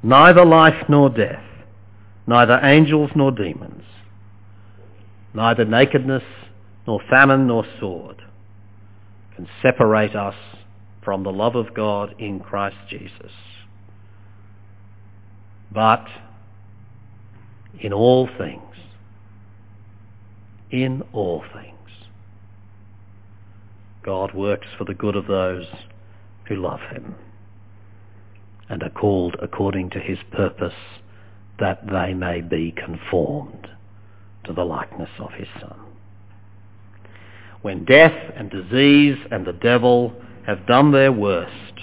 neither 0.02 0.44
life 0.44 0.88
nor 0.88 1.08
death, 1.08 1.44
neither 2.26 2.58
angels 2.62 3.10
nor 3.14 3.30
demons, 3.30 3.84
neither 5.34 5.64
nakedness 5.64 6.22
nor 6.86 7.00
famine 7.08 7.46
nor 7.46 7.64
sword 7.78 8.22
can 9.36 9.48
separate 9.62 10.14
us 10.14 10.34
from 11.04 11.22
the 11.22 11.32
love 11.32 11.54
of 11.54 11.74
God 11.74 12.14
in 12.18 12.40
Christ 12.40 12.76
Jesus. 12.88 13.32
But 15.72 16.04
in 17.80 17.92
all 17.92 18.28
things, 18.38 18.62
in 20.70 21.02
all 21.12 21.42
things, 21.52 21.76
God 24.04 24.34
works 24.34 24.66
for 24.76 24.84
the 24.84 24.94
good 24.94 25.16
of 25.16 25.26
those 25.26 25.66
who 26.48 26.56
love 26.56 26.80
him 26.92 27.14
and 28.68 28.82
are 28.82 28.90
called 28.90 29.36
according 29.42 29.90
to 29.90 29.98
his 29.98 30.18
purpose 30.30 30.74
that 31.58 31.86
they 31.86 32.14
may 32.14 32.40
be 32.40 32.72
conformed 32.72 33.68
to 34.44 34.52
the 34.52 34.64
likeness 34.64 35.10
of 35.18 35.32
his 35.32 35.48
Son. 35.60 35.78
When 37.62 37.84
death 37.84 38.32
and 38.34 38.50
disease 38.50 39.16
and 39.30 39.46
the 39.46 39.52
devil 39.52 40.14
have 40.46 40.66
done 40.66 40.90
their 40.90 41.12
worst, 41.12 41.74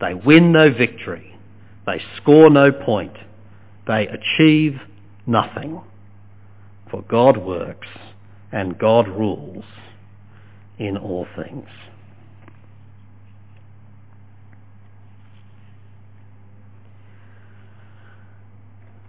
they 0.00 0.14
win 0.14 0.52
no 0.52 0.70
victory, 0.72 1.38
they 1.86 2.00
score 2.16 2.50
no 2.50 2.70
point, 2.70 3.16
they 3.86 4.06
achieve 4.06 4.78
nothing. 5.26 5.80
For 6.90 7.02
God 7.02 7.38
works 7.38 7.88
and 8.52 8.78
God 8.78 9.08
rules 9.08 9.64
in 10.78 10.96
all 10.96 11.26
things. 11.36 11.68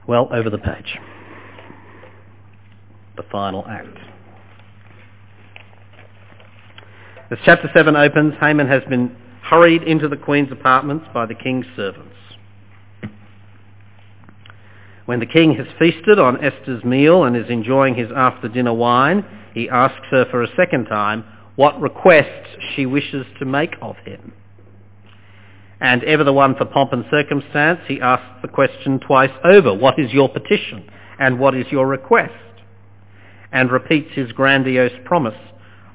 Well, 0.10 0.28
over 0.34 0.50
the 0.50 0.58
page. 0.58 0.98
The 3.16 3.22
final 3.32 3.64
act. 3.70 3.96
As 7.30 7.38
chapter 7.46 7.70
7 7.76 7.96
opens, 7.96 8.34
Haman 8.42 8.68
has 8.68 8.82
been 8.90 9.16
hurried 9.44 9.84
into 9.84 10.08
the 10.08 10.18
queen's 10.18 10.52
apartments 10.52 11.06
by 11.14 11.28
the 11.28 11.36
king's 11.36 11.68
servants. 11.76 12.16
When 15.06 15.20
the 15.20 15.28
king 15.28 15.54
has 15.54 15.68
feasted 15.78 16.18
on 16.18 16.44
Esther's 16.44 16.84
meal 16.84 17.26
and 17.26 17.38
is 17.38 17.48
enjoying 17.48 17.94
his 17.94 18.10
after-dinner 18.16 18.74
wine, 18.74 19.24
he 19.54 19.70
asks 19.70 20.08
her 20.10 20.26
for 20.32 20.42
a 20.42 20.56
second 20.56 20.86
time 20.86 21.24
what 21.56 21.80
requests 21.80 22.48
she 22.76 22.88
wishes 22.88 23.28
to 23.38 23.46
make 23.46 23.76
of 23.80 23.96
him. 23.98 24.34
And 25.82 26.04
ever 26.04 26.24
the 26.24 26.34
one 26.34 26.56
for 26.56 26.66
pomp 26.66 26.92
and 26.94 27.06
circumstance, 27.10 27.80
he 27.88 28.02
asks 28.02 28.42
the 28.42 28.48
question 28.50 29.00
twice 29.00 29.32
over, 29.46 29.74
what 29.74 29.98
is 29.98 30.12
your 30.12 30.28
petition 30.30 30.90
and 31.20 31.40
what 31.40 31.56
is 31.56 31.66
your 31.72 31.88
request? 31.88 32.34
And 33.52 33.72
repeats 33.72 34.10
his 34.14 34.32
grandiose 34.34 34.92
promise 35.06 35.40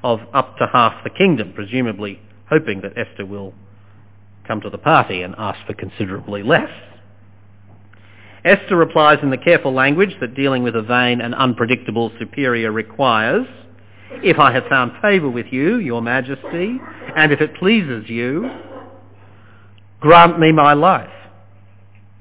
of 0.03 0.21
up 0.33 0.57
to 0.59 0.67
half 0.73 1.05
the 1.05 1.11
kingdom, 1.11 1.53
presumably 1.55 2.21
hoping 2.49 2.81
that 2.83 2.97
Esther 2.97 3.27
will 3.27 3.55
come 4.47 4.61
to 4.61 4.71
the 4.71 4.79
party 4.79 5.23
and 5.23 5.35
ask 5.39 5.59
for 5.67 5.75
considerably 5.75 6.43
less. 6.43 6.71
Esther 8.45 8.77
replies 8.77 9.19
in 9.23 9.31
the 9.31 9.39
careful 9.39 9.73
language 9.73 10.15
that 10.21 10.35
dealing 10.35 10.63
with 10.63 10.77
a 10.77 10.83
vain 10.83 11.23
and 11.23 11.35
unpredictable 11.35 12.13
superior 12.19 12.71
requires, 12.71 13.47
if 14.23 14.39
I 14.39 14.53
have 14.53 14.65
found 14.69 14.93
favour 15.01 15.31
with 15.31 15.47
you, 15.51 15.79
your 15.79 16.03
majesty, 16.03 16.79
and 17.17 17.33
if 17.33 17.41
it 17.41 17.55
pleases 17.57 18.05
you, 18.09 18.51
grant 20.05 20.39
me 20.39 20.53
my 20.53 20.75
life. 20.75 21.09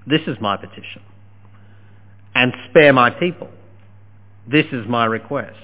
This 0.07 0.21
is 0.25 0.37
my 0.39 0.55
petition. 0.55 1.01
And 2.33 2.53
spare 2.69 2.93
my 2.93 3.09
people. 3.09 3.49
This 4.49 4.65
is 4.71 4.87
my 4.87 5.03
request. 5.05 5.57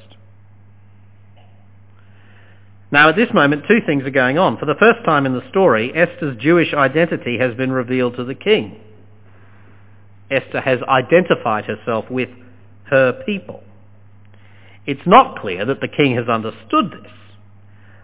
Now 2.91 3.07
at 3.07 3.15
this 3.15 3.29
moment 3.33 3.63
two 3.69 3.79
things 3.85 4.03
are 4.03 4.09
going 4.09 4.37
on. 4.37 4.57
For 4.57 4.65
the 4.65 4.75
first 4.77 5.05
time 5.05 5.25
in 5.25 5.33
the 5.33 5.49
story, 5.49 5.93
Esther's 5.95 6.35
Jewish 6.41 6.73
identity 6.73 7.37
has 7.39 7.55
been 7.55 7.71
revealed 7.71 8.17
to 8.17 8.25
the 8.25 8.35
king. 8.35 8.81
Esther 10.29 10.59
has 10.59 10.79
identified 10.89 11.65
herself 11.65 12.03
with 12.11 12.29
her 12.89 13.23
people. 13.25 13.63
It's 14.85 15.05
not 15.05 15.39
clear 15.39 15.65
that 15.65 15.79
the 15.79 15.87
king 15.87 16.17
has 16.17 16.27
understood 16.27 16.91
this, 16.91 17.13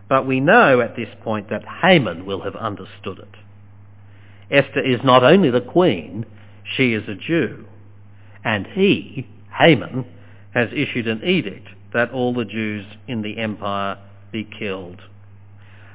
but 0.08 0.26
we 0.26 0.40
know 0.40 0.80
at 0.80 0.96
this 0.96 1.10
point 1.22 1.50
that 1.50 1.64
Haman 1.82 2.26
will 2.26 2.44
have 2.44 2.56
understood 2.56 3.20
it. 3.20 3.45
Esther 4.52 4.82
is 4.82 5.00
not 5.04 5.24
only 5.24 5.50
the 5.50 5.62
queen, 5.62 6.26
she 6.76 6.94
is 6.94 7.08
a 7.08 7.16
Jew. 7.16 7.66
And 8.44 8.68
he, 8.68 9.28
Haman, 9.58 10.06
has 10.54 10.70
issued 10.72 11.08
an 11.08 11.24
edict 11.24 11.68
that 11.94 12.12
all 12.12 12.34
the 12.34 12.46
Jews 12.46 12.86
in 13.08 13.22
the 13.22 13.38
empire 13.38 13.98
be 14.32 14.48
killed. 14.60 15.02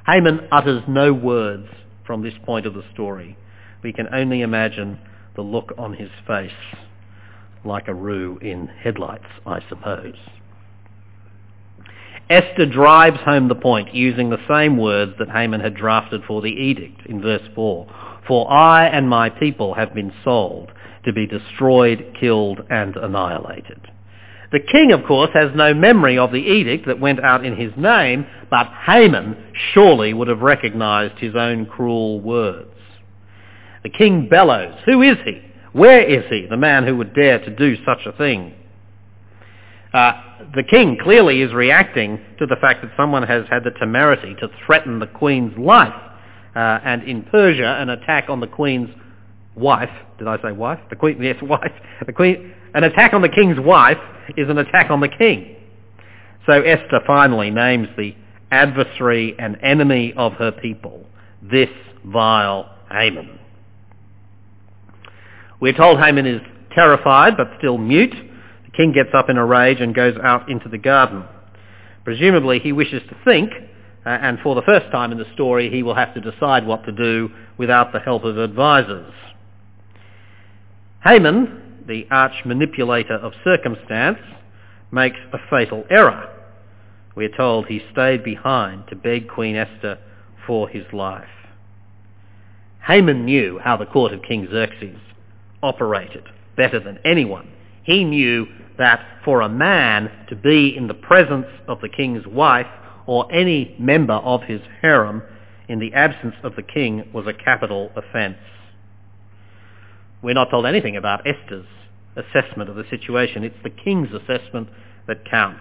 Haman 0.05 0.47
utters 0.51 0.83
no 0.87 1.13
words 1.13 1.67
from 2.05 2.23
this 2.23 2.33
point 2.45 2.65
of 2.65 2.73
the 2.73 2.83
story. 2.93 3.37
We 3.83 3.93
can 3.93 4.13
only 4.13 4.41
imagine 4.41 4.99
the 5.35 5.41
look 5.41 5.73
on 5.77 5.93
his 5.93 6.09
face, 6.27 6.51
like 7.63 7.87
a 7.87 7.93
roo 7.93 8.37
in 8.41 8.67
headlights, 8.67 9.25
I 9.45 9.59
suppose. 9.69 10.15
Esther 12.29 12.65
drives 12.65 13.19
home 13.19 13.47
the 13.47 13.55
point 13.55 13.93
using 13.93 14.29
the 14.29 14.45
same 14.49 14.77
words 14.77 15.13
that 15.19 15.29
Haman 15.29 15.61
had 15.61 15.75
drafted 15.75 16.21
for 16.27 16.41
the 16.41 16.49
edict 16.49 17.05
in 17.05 17.21
verse 17.21 17.47
4. 17.55 17.87
For 18.31 18.49
I 18.49 18.87
and 18.87 19.09
my 19.09 19.29
people 19.29 19.73
have 19.73 19.93
been 19.93 20.13
sold 20.23 20.71
to 21.03 21.11
be 21.11 21.27
destroyed, 21.27 22.15
killed 22.17 22.61
and 22.69 22.95
annihilated. 22.95 23.91
The 24.53 24.61
king, 24.61 24.93
of 24.93 25.03
course, 25.03 25.31
has 25.33 25.51
no 25.53 25.73
memory 25.73 26.17
of 26.17 26.31
the 26.31 26.37
edict 26.37 26.87
that 26.87 27.01
went 27.01 27.21
out 27.21 27.43
in 27.43 27.57
his 27.57 27.73
name, 27.75 28.25
but 28.49 28.67
Haman 28.85 29.35
surely 29.73 30.13
would 30.13 30.29
have 30.29 30.39
recognized 30.39 31.19
his 31.19 31.35
own 31.35 31.65
cruel 31.65 32.21
words. 32.21 32.73
The 33.83 33.89
king 33.89 34.29
bellows, 34.29 34.75
who 34.85 35.01
is 35.01 35.17
he? 35.25 35.41
Where 35.73 35.99
is 35.99 36.23
he, 36.29 36.47
the 36.49 36.55
man 36.55 36.85
who 36.85 36.95
would 36.95 37.13
dare 37.13 37.39
to 37.39 37.53
do 37.53 37.75
such 37.83 38.05
a 38.05 38.13
thing? 38.13 38.53
Uh, 39.93 40.13
the 40.55 40.63
king 40.63 40.97
clearly 41.03 41.41
is 41.41 41.51
reacting 41.51 42.17
to 42.39 42.45
the 42.45 42.55
fact 42.61 42.81
that 42.81 42.93
someone 42.95 43.23
has 43.23 43.43
had 43.49 43.65
the 43.65 43.71
temerity 43.71 44.35
to 44.35 44.47
threaten 44.65 44.99
the 44.99 45.07
queen's 45.07 45.57
life. 45.57 45.93
Uh, 46.55 46.79
and 46.83 47.03
in 47.03 47.23
Persia, 47.23 47.77
an 47.79 47.89
attack 47.89 48.29
on 48.29 48.39
the 48.39 48.47
queen's 48.47 48.89
wife, 49.55 49.89
did 50.17 50.27
I 50.27 50.41
say 50.41 50.51
wife? 50.51 50.79
The 50.89 50.95
queen, 50.95 51.17
yes, 51.21 51.37
wife. 51.41 51.71
The 52.05 52.13
queen, 52.13 52.53
an 52.73 52.83
attack 52.83 53.13
on 53.13 53.21
the 53.21 53.29
king's 53.29 53.59
wife 53.59 53.97
is 54.37 54.49
an 54.49 54.57
attack 54.57 54.89
on 54.89 54.99
the 54.99 55.09
king. 55.09 55.55
So 56.45 56.53
Esther 56.53 57.01
finally 57.05 57.51
names 57.51 57.87
the 57.97 58.15
adversary 58.51 59.35
and 59.39 59.57
enemy 59.61 60.13
of 60.17 60.33
her 60.33 60.51
people, 60.51 61.05
this 61.41 61.69
vile 62.05 62.69
Haman. 62.89 63.39
We're 65.59 65.73
told 65.77 65.99
Haman 65.99 66.25
is 66.25 66.41
terrified 66.73 67.37
but 67.37 67.47
still 67.57 67.77
mute. 67.77 68.13
The 68.65 68.71
king 68.71 68.91
gets 68.91 69.09
up 69.13 69.29
in 69.29 69.37
a 69.37 69.45
rage 69.45 69.79
and 69.79 69.93
goes 69.93 70.15
out 70.23 70.49
into 70.49 70.67
the 70.67 70.77
garden. 70.77 71.23
Presumably 72.03 72.59
he 72.59 72.71
wishes 72.71 73.01
to 73.09 73.15
think, 73.23 73.51
uh, 74.05 74.09
and 74.09 74.39
for 74.39 74.55
the 74.55 74.61
first 74.63 74.91
time 74.91 75.11
in 75.11 75.17
the 75.17 75.31
story 75.33 75.69
he 75.69 75.83
will 75.83 75.95
have 75.95 76.13
to 76.13 76.21
decide 76.21 76.65
what 76.65 76.83
to 76.85 76.91
do 76.91 77.29
without 77.57 77.93
the 77.93 77.99
help 77.99 78.23
of 78.23 78.37
advisers. 78.37 79.13
Haman, 81.03 81.83
the 81.87 82.07
arch 82.11 82.45
manipulator 82.45 83.15
of 83.15 83.33
circumstance, 83.43 84.19
makes 84.91 85.17
a 85.33 85.37
fatal 85.49 85.83
error. 85.89 86.29
We're 87.15 87.35
told 87.35 87.65
he 87.65 87.81
stayed 87.91 88.23
behind 88.23 88.87
to 88.89 88.95
beg 88.95 89.27
Queen 89.27 89.55
Esther 89.55 89.97
for 90.45 90.69
his 90.69 90.85
life. 90.93 91.27
Haman 92.87 93.25
knew 93.25 93.59
how 93.59 93.77
the 93.77 93.85
court 93.85 94.13
of 94.13 94.21
King 94.23 94.47
Xerxes 94.51 94.97
operated 95.61 96.23
better 96.57 96.79
than 96.79 96.99
anyone. 97.05 97.51
He 97.83 98.03
knew 98.03 98.47
that 98.77 99.05
for 99.23 99.41
a 99.41 99.49
man 99.49 100.11
to 100.29 100.35
be 100.35 100.75
in 100.75 100.87
the 100.87 100.93
presence 100.93 101.47
of 101.67 101.81
the 101.81 101.89
king's 101.89 102.25
wife 102.25 102.67
or 103.11 103.29
any 103.29 103.75
member 103.77 104.13
of 104.13 104.41
his 104.43 104.61
harem 104.81 105.21
in 105.67 105.79
the 105.79 105.93
absence 105.93 106.33
of 106.43 106.55
the 106.55 106.63
king 106.63 107.03
was 107.13 107.27
a 107.27 107.33
capital 107.33 107.91
offence. 107.97 108.37
We're 110.21 110.33
not 110.33 110.49
told 110.49 110.65
anything 110.65 110.95
about 110.95 111.27
Esther's 111.27 111.65
assessment 112.15 112.69
of 112.69 112.77
the 112.77 112.85
situation. 112.89 113.43
It's 113.43 113.61
the 113.63 113.69
king's 113.69 114.07
assessment 114.13 114.69
that 115.09 115.29
counts. 115.29 115.59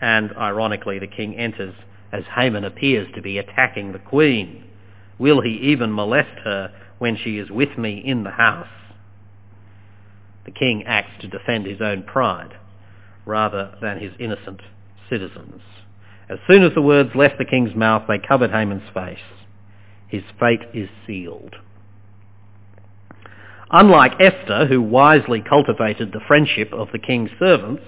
And 0.00 0.32
ironically, 0.34 0.98
the 0.98 1.08
king 1.08 1.36
enters 1.36 1.74
as 2.10 2.24
Haman 2.34 2.64
appears 2.64 3.06
to 3.16 3.20
be 3.20 3.36
attacking 3.36 3.92
the 3.92 3.98
queen. 3.98 4.64
Will 5.18 5.42
he 5.42 5.50
even 5.50 5.92
molest 5.92 6.38
her 6.42 6.72
when 6.96 7.18
she 7.22 7.36
is 7.36 7.50
with 7.50 7.76
me 7.76 8.02
in 8.02 8.24
the 8.24 8.30
house? 8.30 8.66
The 10.46 10.52
king 10.52 10.84
acts 10.86 11.20
to 11.20 11.28
defend 11.28 11.66
his 11.66 11.82
own 11.82 12.04
pride 12.04 12.54
rather 13.26 13.74
than 13.82 13.98
his 14.00 14.12
innocent 14.18 14.62
citizens. 15.10 15.60
As 16.32 16.38
soon 16.48 16.62
as 16.62 16.72
the 16.74 16.80
words 16.80 17.10
left 17.14 17.36
the 17.36 17.44
king's 17.44 17.74
mouth, 17.74 18.04
they 18.08 18.18
covered 18.18 18.50
Haman's 18.50 18.88
face. 18.94 19.18
His 20.08 20.22
fate 20.40 20.62
is 20.72 20.88
sealed. 21.06 21.56
Unlike 23.70 24.14
Esther, 24.18 24.66
who 24.66 24.80
wisely 24.80 25.42
cultivated 25.46 26.10
the 26.10 26.22
friendship 26.26 26.72
of 26.72 26.88
the 26.90 26.98
king's 26.98 27.30
servants, 27.38 27.82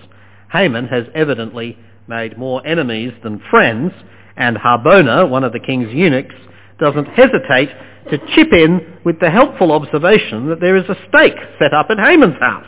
Haman 0.53 0.89
has 0.89 1.05
evidently 1.15 1.79
made 2.07 2.37
more 2.37 2.67
enemies 2.67 3.15
than 3.23 3.41
friends, 3.51 3.93
and 4.37 4.59
Harbona, 4.59 5.27
one 5.27 5.45
of 5.45 5.55
the 5.55 5.61
king's 5.61 5.95
eunuchs, 5.95 6.35
doesn't 6.79 7.07
hesitate 7.07 7.71
to 8.11 8.19
chip 8.35 8.53
in 8.53 8.99
with 9.05 9.21
the 9.21 9.31
helpful 9.31 9.73
observation 9.73 10.51
that 10.51 10.61
there 10.61 10.77
is 10.77 10.85
a 10.91 10.97
stake 11.09 11.39
set 11.59 11.73
up 11.73 11.87
at 11.89 11.99
Haman's 11.99 12.39
house. 12.41 12.67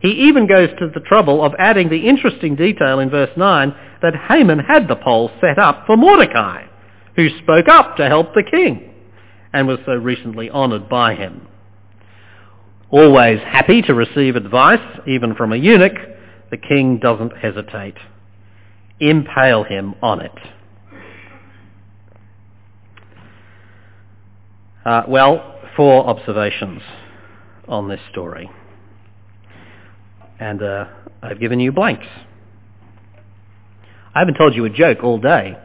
He 0.00 0.28
even 0.28 0.46
goes 0.46 0.70
to 0.78 0.88
the 0.88 1.00
trouble 1.00 1.44
of 1.44 1.52
adding 1.58 1.90
the 1.90 2.08
interesting 2.08 2.56
detail 2.56 3.00
in 3.00 3.10
verse 3.10 3.30
9 3.36 3.74
that 4.02 4.14
Haman 4.28 4.58
had 4.60 4.88
the 4.88 4.96
pole 4.96 5.30
set 5.40 5.58
up 5.58 5.84
for 5.86 5.96
Mordecai, 5.96 6.64
who 7.16 7.28
spoke 7.42 7.68
up 7.68 7.96
to 7.96 8.08
help 8.08 8.32
the 8.32 8.42
king 8.42 8.94
and 9.52 9.66
was 9.66 9.78
so 9.84 9.92
recently 9.92 10.48
honoured 10.50 10.88
by 10.88 11.14
him. 11.14 11.46
Always 12.90 13.40
happy 13.40 13.82
to 13.82 13.94
receive 13.94 14.36
advice, 14.36 15.00
even 15.06 15.34
from 15.34 15.52
a 15.52 15.56
eunuch, 15.56 15.96
the 16.50 16.56
king 16.56 16.98
doesn't 16.98 17.36
hesitate. 17.36 17.96
Impale 19.00 19.64
him 19.64 19.94
on 20.02 20.20
it. 20.20 20.32
Uh, 24.84 25.02
well, 25.06 25.60
four 25.76 26.06
observations 26.06 26.82
on 27.68 27.88
this 27.88 28.00
story. 28.10 28.50
And 30.40 30.62
uh, 30.62 30.86
I've 31.22 31.38
given 31.38 31.60
you 31.60 31.70
blanks. 31.70 32.06
I 34.14 34.18
haven't 34.18 34.34
told 34.34 34.54
you 34.54 34.64
a 34.64 34.70
joke 34.70 35.04
all 35.04 35.18
day. 35.18 35.56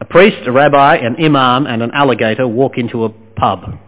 A 0.00 0.04
priest, 0.04 0.46
a 0.46 0.52
rabbi, 0.52 0.96
an 0.96 1.16
imam, 1.22 1.66
and 1.66 1.82
an 1.82 1.90
alligator 1.92 2.46
walk 2.46 2.76
into 2.76 3.04
a 3.04 3.08
pub. 3.08 3.78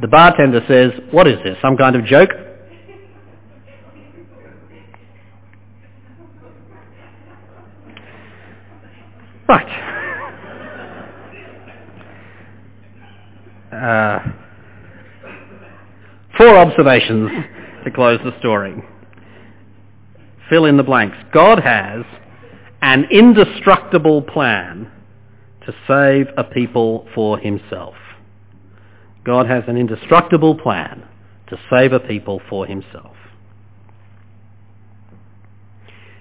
The 0.00 0.08
bartender 0.08 0.60
says, 0.68 0.92
what 1.10 1.26
is 1.26 1.38
this, 1.44 1.56
some 1.62 1.76
kind 1.76 1.96
of 1.96 2.04
joke? 2.04 2.30
Right. 9.48 9.80
Uh, 13.74 14.43
four 16.36 16.56
observations 16.56 17.30
to 17.84 17.90
close 17.90 18.20
the 18.24 18.36
story. 18.38 18.74
Fill 20.50 20.66
in 20.66 20.76
the 20.76 20.82
blanks. 20.82 21.16
God 21.32 21.60
has 21.60 22.04
an 22.82 23.06
indestructible 23.10 24.22
plan 24.22 24.90
to 25.66 25.72
save 25.88 26.26
a 26.36 26.44
people 26.44 27.06
for 27.14 27.38
himself. 27.38 27.94
God 29.24 29.46
has 29.46 29.64
an 29.68 29.76
indestructible 29.76 30.56
plan 30.56 31.04
to 31.48 31.58
save 31.70 31.92
a 31.92 32.00
people 32.00 32.40
for 32.48 32.66
himself. 32.66 33.16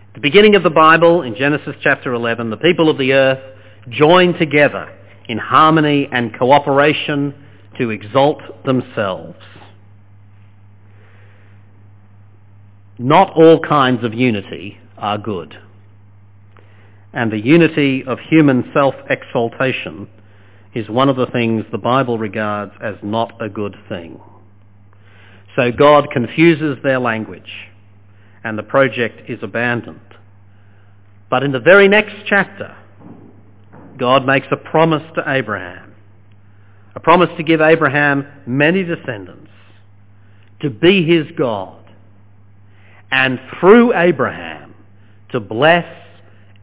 At 0.08 0.14
the 0.16 0.22
beginning 0.22 0.56
of 0.56 0.64
the 0.64 0.70
Bible, 0.70 1.24
in 1.24 1.36
Genesis 1.36 1.76
chapter 1.82 2.14
11, 2.14 2.50
the 2.50 2.58
people 2.58 2.90
of 2.90 2.98
the 2.98 3.14
earth 3.14 3.44
join 3.90 4.34
together 4.34 4.90
in 5.28 5.38
harmony 5.38 6.08
and 6.12 6.38
cooperation 6.38 7.34
to 7.78 7.90
exalt 7.90 8.42
themselves. 8.64 9.40
Not 12.98 13.34
all 13.36 13.60
kinds 13.60 14.04
of 14.04 14.14
unity 14.14 14.78
are 14.98 15.18
good. 15.18 15.58
And 17.14 17.32
the 17.32 17.40
unity 17.40 18.04
of 18.06 18.20
human 18.20 18.70
self-exaltation 18.74 20.08
is 20.74 20.90
one 20.90 21.10
of 21.10 21.16
the 21.16 21.28
things 21.28 21.66
the 21.72 21.78
Bible 21.78 22.18
regards 22.18 22.72
as 22.82 22.96
not 23.04 23.34
a 23.42 23.50
good 23.50 23.76
thing. 23.90 24.20
So 25.56 25.72
God 25.72 26.10
confuses 26.12 26.78
their 26.84 27.00
language 27.00 27.52
and 28.44 28.58
the 28.58 28.64
project 28.64 29.30
is 29.30 29.40
abandoned. 29.42 30.00
But 31.30 31.44
in 31.44 31.52
the 31.52 31.60
very 31.60 31.88
next 31.88 32.14
chapter, 32.28 32.76
God 33.98 34.26
makes 34.26 34.48
a 34.52 34.58
promise 34.58 35.04
to 35.16 35.24
Abraham, 35.28 35.94
a 36.96 37.00
promise 37.00 37.30
to 37.38 37.44
give 37.44 37.62
Abraham 37.62 38.26
many 38.46 38.84
descendants, 38.84 39.52
to 40.62 40.70
be 40.70 41.06
his 41.06 41.26
God, 41.38 41.83
and 43.14 43.40
through 43.60 43.94
Abraham 43.96 44.74
to 45.30 45.40
bless 45.40 45.86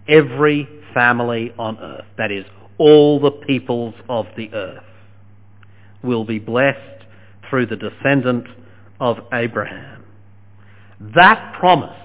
every 0.08 0.68
family 0.92 1.54
on 1.56 1.78
earth. 1.78 2.06
That 2.18 2.32
is, 2.32 2.44
all 2.76 3.20
the 3.20 3.30
peoples 3.30 3.94
of 4.08 4.26
the 4.36 4.52
earth 4.52 4.82
will 6.02 6.24
be 6.24 6.40
blessed 6.40 7.04
through 7.48 7.66
the 7.66 7.76
descendant 7.76 8.48
of 8.98 9.18
Abraham. 9.32 10.04
That 11.14 11.54
promise 11.60 11.96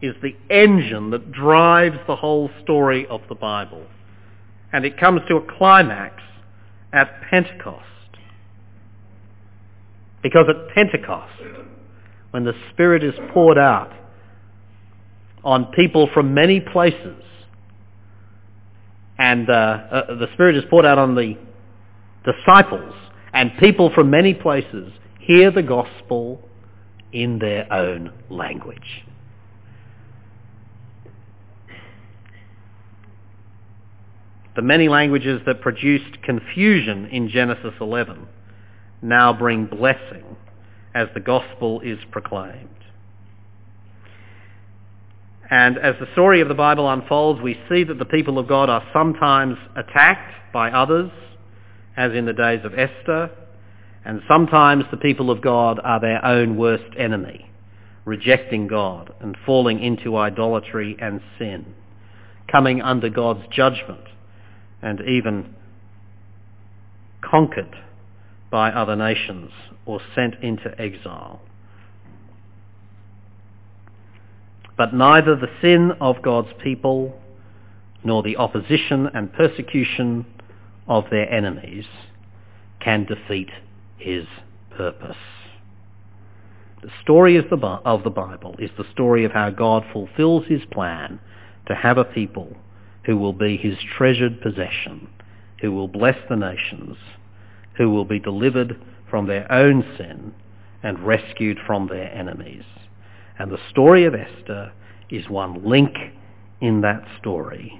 is 0.00 0.14
the 0.22 0.34
engine 0.48 1.10
that 1.10 1.30
drives 1.30 1.98
the 2.06 2.16
whole 2.16 2.48
story 2.62 3.06
of 3.08 3.20
the 3.28 3.34
Bible. 3.34 3.84
And 4.72 4.86
it 4.86 4.98
comes 4.98 5.20
to 5.28 5.36
a 5.36 5.58
climax 5.58 6.22
at 6.94 7.20
Pentecost. 7.28 7.84
Because 10.22 10.46
at 10.48 10.74
Pentecost, 10.74 11.34
when 12.30 12.44
the 12.44 12.54
Spirit 12.72 13.02
is 13.02 13.14
poured 13.32 13.58
out 13.58 13.92
on 15.42 15.66
people 15.72 16.08
from 16.12 16.34
many 16.34 16.60
places, 16.60 17.22
and 19.18 19.48
uh, 19.48 19.52
uh, 19.52 20.14
the 20.16 20.26
Spirit 20.34 20.56
is 20.56 20.64
poured 20.70 20.86
out 20.86 20.98
on 20.98 21.14
the 21.14 21.36
disciples, 22.24 22.94
and 23.32 23.52
people 23.58 23.90
from 23.94 24.10
many 24.10 24.34
places 24.34 24.92
hear 25.20 25.50
the 25.50 25.62
gospel 25.62 26.40
in 27.12 27.38
their 27.38 27.70
own 27.72 28.12
language. 28.28 29.04
The 34.56 34.62
many 34.62 34.88
languages 34.88 35.40
that 35.46 35.60
produced 35.60 36.22
confusion 36.22 37.06
in 37.06 37.28
Genesis 37.28 37.72
11 37.80 38.26
now 39.00 39.32
bring 39.32 39.66
blessing 39.66 40.36
as 40.94 41.08
the 41.14 41.20
gospel 41.20 41.80
is 41.80 41.98
proclaimed. 42.10 42.68
And 45.50 45.78
as 45.78 45.96
the 45.98 46.06
story 46.12 46.40
of 46.40 46.48
the 46.48 46.54
Bible 46.54 46.88
unfolds, 46.88 47.40
we 47.40 47.58
see 47.68 47.82
that 47.84 47.98
the 47.98 48.04
people 48.04 48.38
of 48.38 48.46
God 48.46 48.70
are 48.70 48.84
sometimes 48.92 49.56
attacked 49.76 50.52
by 50.52 50.70
others, 50.70 51.10
as 51.96 52.12
in 52.12 52.24
the 52.24 52.32
days 52.32 52.64
of 52.64 52.78
Esther, 52.78 53.30
and 54.04 54.22
sometimes 54.28 54.84
the 54.90 54.96
people 54.96 55.30
of 55.30 55.42
God 55.42 55.80
are 55.82 56.00
their 56.00 56.24
own 56.24 56.56
worst 56.56 56.96
enemy, 56.96 57.50
rejecting 58.04 58.68
God 58.68 59.12
and 59.20 59.36
falling 59.44 59.82
into 59.82 60.16
idolatry 60.16 60.96
and 61.00 61.20
sin, 61.38 61.74
coming 62.50 62.80
under 62.80 63.08
God's 63.08 63.46
judgment 63.52 64.04
and 64.82 65.00
even 65.00 65.54
conquered 67.20 67.76
by 68.50 68.70
other 68.70 68.96
nations 68.96 69.50
or 69.90 70.00
sent 70.14 70.36
into 70.42 70.80
exile. 70.80 71.40
But 74.76 74.94
neither 74.94 75.34
the 75.34 75.50
sin 75.60 75.92
of 76.00 76.22
God's 76.22 76.52
people 76.62 77.20
nor 78.04 78.22
the 78.22 78.36
opposition 78.36 79.08
and 79.12 79.32
persecution 79.32 80.24
of 80.86 81.04
their 81.10 81.30
enemies 81.30 81.86
can 82.80 83.04
defeat 83.04 83.50
his 83.98 84.26
purpose. 84.76 85.16
The 86.82 86.90
story 87.02 87.36
of 87.36 87.50
the 87.50 87.56
Bible 88.10 88.54
is 88.58 88.70
the 88.78 88.90
story 88.92 89.24
of 89.24 89.32
how 89.32 89.50
God 89.50 89.84
fulfills 89.92 90.46
his 90.46 90.62
plan 90.70 91.20
to 91.66 91.74
have 91.74 91.98
a 91.98 92.04
people 92.04 92.56
who 93.04 93.16
will 93.16 93.34
be 93.34 93.56
his 93.56 93.76
treasured 93.98 94.40
possession, 94.40 95.08
who 95.60 95.72
will 95.72 95.88
bless 95.88 96.16
the 96.28 96.36
nations, 96.36 96.96
who 97.76 97.90
will 97.90 98.06
be 98.06 98.18
delivered 98.18 98.80
from 99.10 99.26
their 99.26 99.50
own 99.52 99.84
sin 99.98 100.32
and 100.82 101.06
rescued 101.06 101.58
from 101.66 101.88
their 101.88 102.10
enemies. 102.14 102.64
And 103.38 103.50
the 103.50 103.58
story 103.70 104.04
of 104.04 104.14
Esther 104.14 104.72
is 105.10 105.28
one 105.28 105.64
link 105.64 105.94
in 106.60 106.80
that 106.82 107.02
story 107.18 107.78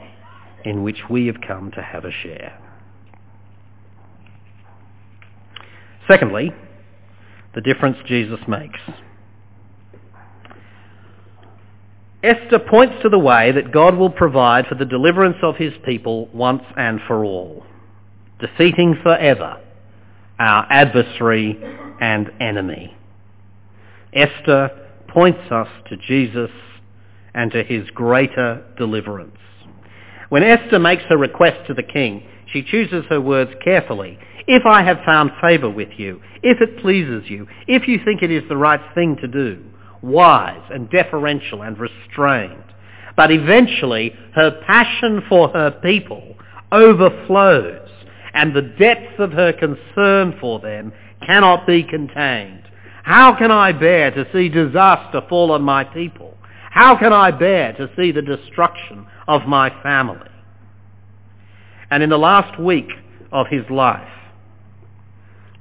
in 0.64 0.83
which 0.83 0.99
we 1.09 1.26
have 1.26 1.41
come 1.47 1.70
to 1.72 1.83
have 1.83 2.05
a 2.05 2.11
share. 2.11 2.59
Secondly, 6.09 6.53
the 7.55 7.61
difference 7.61 7.97
Jesus 8.07 8.41
makes. 8.49 8.81
Esther 12.22 12.59
points 12.59 12.95
to 13.03 13.09
the 13.09 13.18
way 13.18 13.51
that 13.53 13.72
God 13.72 13.97
will 13.97 14.11
provide 14.11 14.66
for 14.66 14.74
the 14.74 14.85
deliverance 14.85 15.39
of 15.43 15.57
his 15.57 15.72
people 15.87 16.28
once 16.35 16.62
and 16.76 17.01
for 17.07 17.24
all, 17.24 17.64
defeating 18.41 18.97
forever 19.03 19.59
our 20.41 20.66
adversary 20.70 21.57
and 22.01 22.30
enemy. 22.41 22.97
Esther 24.12 24.70
points 25.09 25.53
us 25.53 25.68
to 25.88 25.97
Jesus 25.97 26.51
and 27.34 27.53
to 27.53 27.62
his 27.62 27.88
greater 27.91 28.64
deliverance. 28.76 29.36
When 30.30 30.43
Esther 30.43 30.78
makes 30.78 31.03
her 31.05 31.18
request 31.18 31.66
to 31.66 31.74
the 31.74 31.82
king, 31.82 32.26
she 32.53 32.62
chooses 32.62 33.05
her 33.09 33.20
words 33.20 33.53
carefully. 33.62 34.18
If 34.47 34.64
I 34.66 34.82
have 34.82 34.99
found 35.05 35.30
favour 35.41 35.68
with 35.68 35.91
you, 35.97 36.20
if 36.43 36.61
it 36.61 36.80
pleases 36.80 37.28
you, 37.28 37.47
if 37.68 37.86
you 37.86 38.01
think 38.05 38.22
it 38.22 38.30
is 38.30 38.43
the 38.49 38.57
right 38.57 38.80
thing 38.95 39.16
to 39.20 39.28
do, 39.28 39.62
wise 40.03 40.62
and 40.70 40.91
deferential 40.91 41.62
and 41.62 41.78
restrained. 41.78 42.64
But 43.16 43.30
eventually 43.30 44.14
her 44.34 44.62
passion 44.66 45.22
for 45.28 45.49
her 45.51 45.70
people 45.70 46.36
overflows 46.72 47.88
and 48.35 48.55
the 48.55 48.62
depth 48.62 49.18
of 49.18 49.33
her 49.33 49.53
concern 49.53 50.37
for 50.41 50.61
them 50.61 50.93
cannot 51.26 51.66
be 51.66 51.83
contained. 51.83 52.62
How 53.03 53.35
can 53.37 53.51
I 53.51 53.72
bear 53.72 54.11
to 54.11 54.26
see 54.33 54.49
disaster 54.49 55.22
fall 55.28 55.53
on 55.53 55.62
my 55.62 55.85
people? 55.85 56.37
How 56.70 56.97
can 56.97 57.12
I 57.12 57.31
bear 57.31 57.72
to 57.74 57.91
see 57.97 58.12
the 58.12 58.22
destruction 58.22 59.07
of 59.26 59.47
my 59.47 59.70
family? 59.83 60.28
And 61.91 62.03
in 62.03 62.11
the 62.11 62.18
last 62.18 62.61
week 62.61 62.89
of 63.33 63.49
his 63.49 63.68
life, 63.68 64.09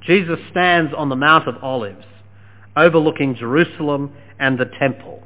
Jesus 0.01 0.39
stands 0.51 0.93
on 0.95 1.09
the 1.09 1.15
Mount 1.15 1.47
of 1.47 1.63
Olives 1.63 2.05
overlooking 2.77 3.35
Jerusalem 3.35 4.13
and 4.39 4.57
the 4.57 4.69
temple. 4.79 5.23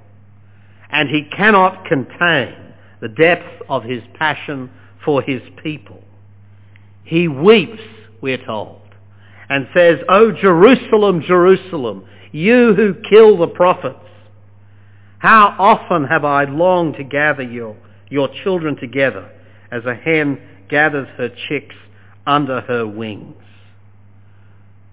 And 0.91 1.09
he 1.09 1.29
cannot 1.35 1.85
contain 1.85 2.73
the 3.01 3.09
depth 3.09 3.61
of 3.67 3.83
his 3.83 4.01
passion 4.17 4.69
for 5.03 5.21
his 5.21 5.41
people. 5.61 6.03
He 7.03 7.27
weeps, 7.27 7.81
we're 8.21 8.43
told, 8.43 8.81
and 9.49 9.67
says, 9.75 9.99
O 10.09 10.31
Jerusalem, 10.31 11.21
Jerusalem, 11.25 12.05
you 12.31 12.73
who 12.73 12.95
kill 13.09 13.37
the 13.37 13.47
prophets, 13.47 13.99
how 15.19 15.55
often 15.57 16.05
have 16.05 16.25
I 16.25 16.45
longed 16.45 16.95
to 16.95 17.03
gather 17.03 17.43
your, 17.43 17.77
your 18.09 18.29
children 18.43 18.75
together 18.75 19.29
as 19.71 19.85
a 19.85 19.95
hen 19.95 20.41
gathers 20.69 21.07
her 21.17 21.29
chicks 21.47 21.75
under 22.25 22.61
her 22.61 22.85
wings. 22.85 23.35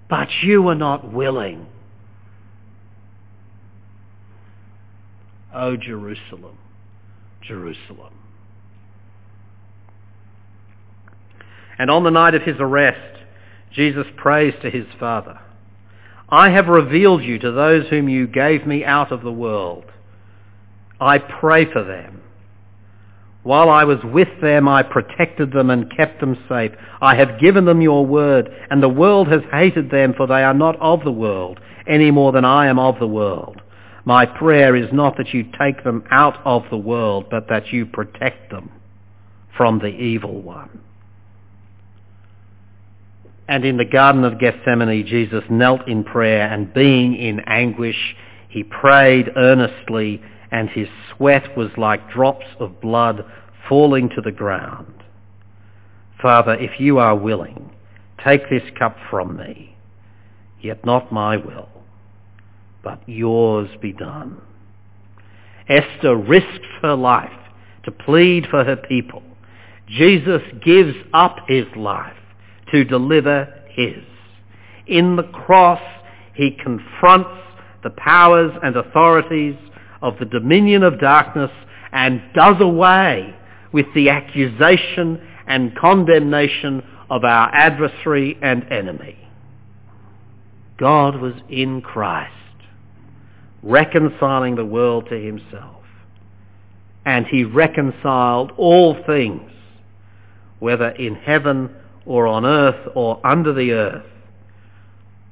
But 0.08 0.28
you 0.42 0.62
were 0.62 0.74
not 0.74 1.12
willing. 1.12 1.66
O 5.54 5.76
Jerusalem, 5.76 6.58
Jerusalem. 7.42 8.19
And 11.80 11.90
on 11.90 12.04
the 12.04 12.10
night 12.10 12.34
of 12.34 12.42
his 12.42 12.56
arrest, 12.60 13.22
Jesus 13.72 14.04
prays 14.18 14.52
to 14.60 14.68
his 14.68 14.84
Father, 14.98 15.40
I 16.28 16.50
have 16.50 16.66
revealed 16.66 17.22
you 17.24 17.38
to 17.38 17.52
those 17.52 17.88
whom 17.88 18.06
you 18.06 18.26
gave 18.26 18.66
me 18.66 18.84
out 18.84 19.10
of 19.10 19.22
the 19.22 19.32
world. 19.32 19.86
I 21.00 21.16
pray 21.16 21.64
for 21.72 21.82
them. 21.82 22.20
While 23.44 23.70
I 23.70 23.84
was 23.84 23.96
with 24.04 24.28
them, 24.42 24.68
I 24.68 24.82
protected 24.82 25.54
them 25.54 25.70
and 25.70 25.90
kept 25.96 26.20
them 26.20 26.36
safe. 26.50 26.72
I 27.00 27.14
have 27.14 27.40
given 27.40 27.64
them 27.64 27.80
your 27.80 28.04
word, 28.04 28.54
and 28.68 28.82
the 28.82 28.88
world 28.90 29.28
has 29.28 29.40
hated 29.50 29.90
them, 29.90 30.12
for 30.14 30.26
they 30.26 30.44
are 30.44 30.52
not 30.52 30.78
of 30.80 31.02
the 31.02 31.10
world, 31.10 31.60
any 31.86 32.10
more 32.10 32.30
than 32.30 32.44
I 32.44 32.66
am 32.66 32.78
of 32.78 32.98
the 32.98 33.08
world. 33.08 33.62
My 34.04 34.26
prayer 34.26 34.76
is 34.76 34.92
not 34.92 35.16
that 35.16 35.32
you 35.32 35.44
take 35.58 35.82
them 35.82 36.04
out 36.10 36.44
of 36.44 36.64
the 36.68 36.76
world, 36.76 37.28
but 37.30 37.48
that 37.48 37.72
you 37.72 37.86
protect 37.86 38.50
them 38.50 38.70
from 39.56 39.78
the 39.78 39.86
evil 39.86 40.42
one. 40.42 40.82
And 43.50 43.64
in 43.64 43.78
the 43.78 43.84
Garden 43.84 44.22
of 44.22 44.38
Gethsemane, 44.38 45.04
Jesus 45.06 45.42
knelt 45.50 45.88
in 45.88 46.04
prayer, 46.04 46.46
and 46.46 46.72
being 46.72 47.16
in 47.16 47.40
anguish, 47.40 48.14
he 48.48 48.62
prayed 48.62 49.28
earnestly 49.36 50.22
and 50.52 50.68
his 50.68 50.88
sweat 51.16 51.56
was 51.56 51.70
like 51.76 52.10
drops 52.10 52.46
of 52.60 52.80
blood 52.80 53.24
falling 53.68 54.08
to 54.10 54.20
the 54.20 54.32
ground. 54.32 54.94
Father, 56.22 56.54
if 56.54 56.78
you 56.78 56.98
are 56.98 57.16
willing, 57.16 57.70
take 58.24 58.48
this 58.50 58.62
cup 58.78 58.96
from 59.10 59.36
me, 59.36 59.76
yet 60.60 60.84
not 60.84 61.12
my 61.12 61.36
will, 61.36 61.68
but 62.84 63.00
yours 63.08 63.68
be 63.80 63.92
done. 63.92 64.40
Esther 65.68 66.16
risks 66.16 66.66
her 66.82 66.94
life 66.94 67.30
to 67.84 67.90
plead 67.90 68.46
for 68.48 68.64
her 68.64 68.76
people. 68.76 69.22
Jesus 69.88 70.42
gives 70.64 70.94
up 71.12 71.36
his 71.48 71.66
life 71.76 72.16
to 72.72 72.84
deliver 72.84 73.48
his. 73.70 74.02
In 74.86 75.16
the 75.16 75.24
cross, 75.24 75.82
he 76.34 76.56
confronts 76.62 77.30
the 77.82 77.90
powers 77.90 78.52
and 78.62 78.76
authorities 78.76 79.56
of 80.02 80.18
the 80.18 80.24
dominion 80.24 80.82
of 80.82 81.00
darkness 81.00 81.50
and 81.92 82.22
does 82.34 82.56
away 82.60 83.34
with 83.72 83.86
the 83.94 84.08
accusation 84.10 85.20
and 85.46 85.76
condemnation 85.76 86.82
of 87.08 87.24
our 87.24 87.52
adversary 87.54 88.38
and 88.42 88.64
enemy. 88.72 89.16
God 90.78 91.20
was 91.20 91.34
in 91.48 91.82
Christ, 91.82 92.32
reconciling 93.62 94.54
the 94.56 94.64
world 94.64 95.06
to 95.10 95.16
himself. 95.16 95.76
And 97.04 97.26
he 97.26 97.44
reconciled 97.44 98.52
all 98.56 98.96
things, 99.06 99.50
whether 100.58 100.90
in 100.90 101.14
heaven 101.16 101.70
or 102.06 102.26
on 102.26 102.44
earth 102.44 102.88
or 102.94 103.24
under 103.24 103.52
the 103.52 103.72
earth, 103.72 104.06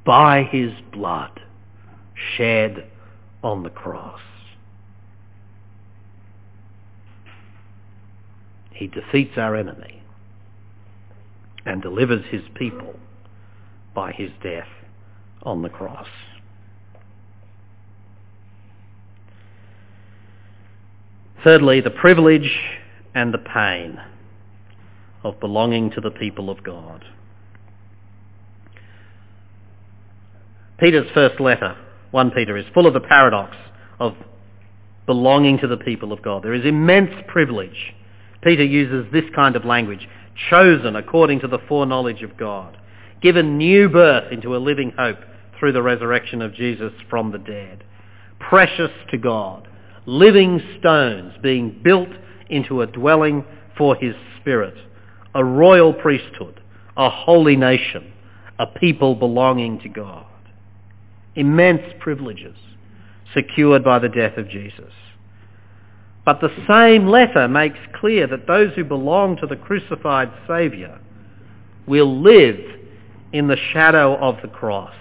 by 0.05 0.43
his 0.43 0.73
blood 0.93 1.41
shed 2.37 2.87
on 3.43 3.62
the 3.62 3.71
cross. 3.71 4.21
He 8.73 8.87
defeats 8.87 9.33
our 9.37 9.57
enemy 9.57 10.03
and 11.66 11.83
delivers 11.83 12.25
his 12.31 12.43
people 12.55 12.95
by 13.95 14.12
his 14.12 14.31
death 14.43 14.69
on 15.43 15.62
the 15.62 15.69
cross. 15.69 16.07
Thirdly, 21.45 21.81
the 21.81 21.91
privilege 21.91 22.51
and 23.14 23.33
the 23.33 23.39
pain 23.39 24.01
of 25.29 25.41
belonging 25.41 25.91
to 25.91 26.01
the 26.01 26.11
people 26.11 26.51
of 26.51 26.62
God. 26.62 27.05
Peter's 30.79 31.11
first 31.12 31.41
letter, 31.41 31.76
1 32.12 32.31
Peter, 32.31 32.57
is 32.57 32.64
full 32.72 32.87
of 32.87 32.95
the 32.95 33.01
paradox 33.01 33.57
of 33.99 34.14
belonging 35.07 35.59
to 35.59 35.66
the 35.66 35.76
people 35.76 36.12
of 36.12 36.22
God. 36.22 36.45
There 36.45 36.55
is 36.55 36.64
immense 36.64 37.11
privilege 37.26 37.95
Peter 38.43 38.64
uses 38.64 39.11
this 39.12 39.24
kind 39.35 39.57
of 39.57 39.64
language, 39.64 40.09
chosen 40.51 40.97
according 40.97 41.41
to 41.41 41.49
the 41.49 41.59
foreknowledge 41.68 42.22
of 42.22 42.37
God, 42.37 42.76
given 43.20 43.59
new 43.59 43.89
birth 43.89 44.33
into 44.33 44.57
a 44.57 44.59
living 44.59 44.93
hope 44.97 45.18
through 45.59 45.72
the 45.72 45.83
resurrection 45.83 46.41
of 46.41 46.55
Jesus 46.55 46.93
from 47.11 47.33
the 47.33 47.39
dead, 47.39 47.83
precious 48.39 48.93
to 49.11 49.18
God, 49.18 49.66
living 50.07 50.61
stones 50.79 51.35
being 51.43 51.81
built 51.83 52.11
into 52.49 52.81
a 52.81 52.87
dwelling 52.87 53.45
for 53.76 53.97
his 53.97 54.14
spirit, 54.41 54.74
a 55.35 55.45
royal 55.45 55.93
priesthood, 55.93 56.61
a 56.97 57.11
holy 57.11 57.57
nation, 57.57 58.12
a 58.59 58.66
people 58.66 59.14
belonging 59.14 59.81
to 59.81 59.89
God. 59.89 60.26
Immense 61.35 61.83
privileges 62.01 62.57
secured 63.35 63.85
by 63.85 63.99
the 63.99 64.09
death 64.09 64.37
of 64.37 64.49
Jesus. 64.49 64.93
But 66.24 66.41
the 66.41 66.51
same 66.68 67.07
letter 67.07 67.49
makes 67.49 67.79
clear 67.95 68.26
that 68.26 68.47
those 68.47 68.74
who 68.74 68.85
belong 68.85 69.37
to 69.39 69.47
the 69.47 69.57
crucified 69.57 70.31
Saviour 70.47 70.99
will 71.87 72.20
live 72.20 72.59
in 73.33 73.47
the 73.47 73.57
shadow 73.72 74.16
of 74.16 74.37
the 74.43 74.49
cross. 74.49 74.95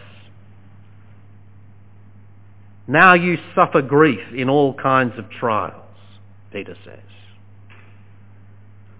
Now 2.88 3.14
you 3.14 3.38
suffer 3.54 3.82
grief 3.82 4.22
in 4.34 4.50
all 4.50 4.74
kinds 4.74 5.18
of 5.18 5.30
trials, 5.30 5.84
Peter 6.52 6.78
says. 6.86 7.00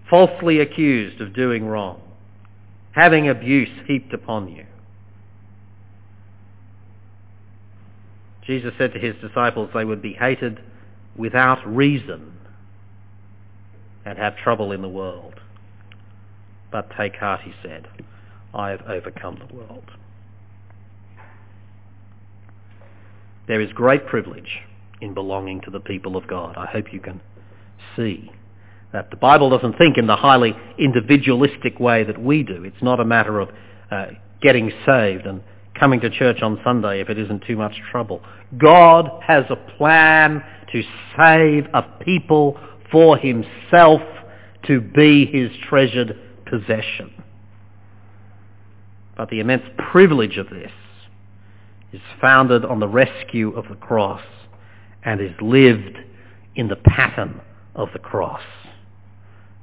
Falsely 0.08 0.60
accused 0.60 1.20
of 1.20 1.34
doing 1.34 1.66
wrong, 1.66 2.00
having 2.92 3.28
abuse 3.28 3.68
heaped 3.86 4.14
upon 4.14 4.48
you. 4.48 4.64
Jesus 8.46 8.72
said 8.78 8.94
to 8.94 8.98
his 8.98 9.14
disciples 9.20 9.68
they 9.74 9.84
would 9.84 10.00
be 10.00 10.14
hated 10.14 10.60
without 11.16 11.66
reason 11.66 12.32
and 14.06 14.16
have 14.16 14.36
trouble 14.38 14.72
in 14.72 14.80
the 14.80 14.88
world. 14.88 15.34
But 16.72 16.90
take 16.96 17.16
heart, 17.16 17.42
he 17.42 17.52
said, 17.62 17.88
I 18.54 18.70
have 18.70 18.82
overcome 18.88 19.38
the 19.46 19.54
world. 19.54 19.90
There 23.46 23.60
is 23.60 23.72
great 23.72 24.06
privilege 24.06 24.60
in 25.00 25.12
belonging 25.12 25.60
to 25.62 25.70
the 25.70 25.80
people 25.80 26.16
of 26.16 26.26
God. 26.26 26.56
I 26.56 26.66
hope 26.66 26.92
you 26.92 27.00
can 27.00 27.20
see 27.96 28.30
that 28.92 29.10
the 29.10 29.16
Bible 29.16 29.50
doesn't 29.50 29.76
think 29.76 29.98
in 29.98 30.06
the 30.06 30.16
highly 30.16 30.54
individualistic 30.78 31.78
way 31.78 32.04
that 32.04 32.20
we 32.20 32.42
do. 32.42 32.64
It's 32.64 32.82
not 32.82 33.00
a 33.00 33.04
matter 33.04 33.38
of 33.40 33.50
uh, 33.90 34.06
getting 34.40 34.72
saved 34.86 35.26
and 35.26 35.42
coming 35.78 36.00
to 36.00 36.10
church 36.10 36.42
on 36.42 36.60
Sunday 36.64 37.00
if 37.00 37.08
it 37.08 37.18
isn't 37.18 37.44
too 37.46 37.56
much 37.56 37.74
trouble. 37.90 38.22
God 38.56 39.10
has 39.26 39.44
a 39.50 39.56
plan 39.76 40.42
to 40.72 40.82
save 41.16 41.66
a 41.74 41.82
people 42.04 42.58
for 42.90 43.16
himself 43.16 44.00
to 44.66 44.80
be 44.80 45.26
his 45.26 45.50
treasured 45.68 46.18
possession. 46.46 47.12
But 49.16 49.30
the 49.30 49.40
immense 49.40 49.64
privilege 49.90 50.36
of 50.38 50.48
this 50.48 50.70
is 51.92 52.00
founded 52.20 52.64
on 52.64 52.80
the 52.80 52.88
rescue 52.88 53.50
of 53.56 53.68
the 53.68 53.74
cross 53.76 54.22
and 55.04 55.20
is 55.20 55.32
lived 55.40 55.98
in 56.54 56.68
the 56.68 56.76
pattern 56.76 57.40
of 57.74 57.88
the 57.92 57.98
cross. 57.98 58.42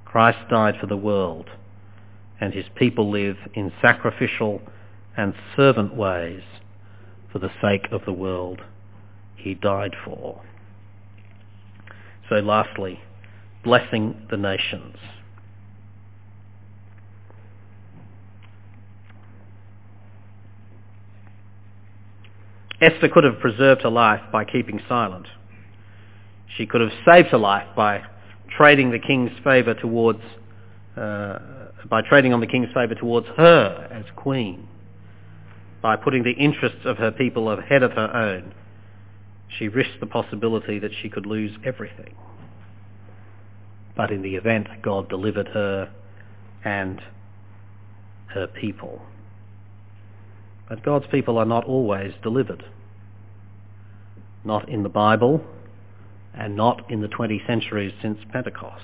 Christ 0.06 0.38
died 0.50 0.76
for 0.80 0.88
the 0.88 0.96
world 0.96 1.50
and 2.40 2.54
his 2.54 2.66
people 2.76 3.10
live 3.10 3.38
in 3.54 3.72
sacrificial 3.82 4.62
and 5.18 5.34
servant 5.56 5.96
ways 5.96 6.42
for 7.32 7.40
the 7.40 7.52
sake 7.62 7.88
of 7.92 8.06
the 8.06 8.14
world 8.14 8.62
he 9.36 9.54
died 9.54 9.96
for. 10.04 10.42
So 12.30 12.36
lastly, 12.36 13.00
blessing 13.64 14.28
the 14.30 14.38
nations. 14.38 14.96
Esther 22.82 23.08
could 23.08 23.24
have 23.24 23.40
preserved 23.40 23.84
her 23.84 23.90
life 23.90 24.22
by 24.32 24.44
keeping 24.44 24.82
silent. 24.88 25.28
She 26.58 26.66
could 26.66 26.82
have 26.82 26.92
saved 27.06 27.30
her 27.30 27.38
life 27.38 27.68
by 27.76 28.04
trading 28.58 28.92
the 28.92 29.00
king's 29.00 29.32
favour 29.44 29.74
towards, 29.74 30.22
uh, 30.98 31.40
by 31.90 32.02
trading 32.02 32.34
on 32.34 32.40
the 32.40 32.48
king's 32.48 32.70
favour 32.74 32.96
towards 32.96 33.28
her 33.38 33.88
as 33.92 34.06
queen, 34.16 34.68
by 35.82 35.96
putting 35.96 36.24
the 36.24 36.32
interests 36.32 36.86
of 36.86 36.98
her 36.98 37.12
people 37.12 37.52
ahead 37.52 37.84
of 37.84 37.92
her 37.92 38.16
own 38.16 38.54
she 39.58 39.68
risked 39.68 40.00
the 40.00 40.06
possibility 40.06 40.80
that 40.80 40.92
she 41.02 41.10
could 41.10 41.26
lose 41.26 41.52
everything. 41.64 42.16
But 43.96 44.12
in 44.12 44.22
the 44.22 44.36
event, 44.36 44.68
God 44.82 45.10
delivered 45.10 45.48
her 45.50 45.92
and 46.64 47.02
her 48.28 48.48
people. 48.48 49.02
But 50.68 50.84
God's 50.84 51.06
people 51.08 51.38
are 51.38 51.46
not 51.46 51.64
always 51.64 52.14
delivered. 52.22 52.66
Not 54.44 54.68
in 54.68 54.84
the 54.84 54.90
Bible 54.90 55.44
and 56.38 56.56
not 56.56 56.90
in 56.92 57.02
the 57.02 57.08
20 57.08 57.42
centuries 57.48 57.94
since 58.02 58.20
Pentecost. 58.32 58.84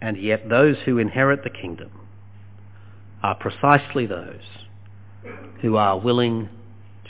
And 0.00 0.22
yet 0.22 0.48
those 0.48 0.76
who 0.84 0.98
inherit 0.98 1.42
the 1.42 1.50
kingdom 1.50 1.90
are 3.22 3.34
precisely 3.34 4.06
those 4.06 4.42
who 5.62 5.76
are 5.76 5.98
willing 5.98 6.48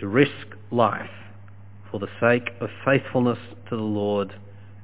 to 0.01 0.07
risk 0.07 0.47
life 0.71 1.11
for 1.91 1.99
the 1.99 2.09
sake 2.21 2.51
of 2.61 2.71
faithfulness 2.85 3.39
to 3.69 3.77
the 3.77 3.83
Lord 3.83 4.33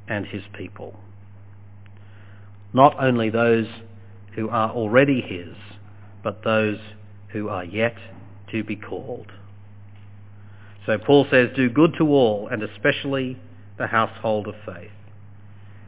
and 0.09 0.26
his 0.26 0.43
people. 0.57 0.99
Not 2.72 2.97
only 3.03 3.30
those 3.30 3.66
who 4.35 4.49
are 4.49 4.70
already 4.70 5.20
his, 5.20 5.55
but 6.22 6.43
those 6.45 6.78
who 7.28 7.49
are 7.49 7.64
yet 7.64 7.97
to 8.51 8.64
be 8.64 8.76
called. 8.76 9.30
So 10.87 10.99
Paul 10.99 11.26
says, 11.30 11.51
do 11.55 11.70
good 11.70 11.95
to 11.99 12.09
all, 12.09 12.49
and 12.49 12.62
especially 12.62 13.39
the 13.78 13.87
household 13.87 14.49
of 14.49 14.55
faith. 14.66 14.91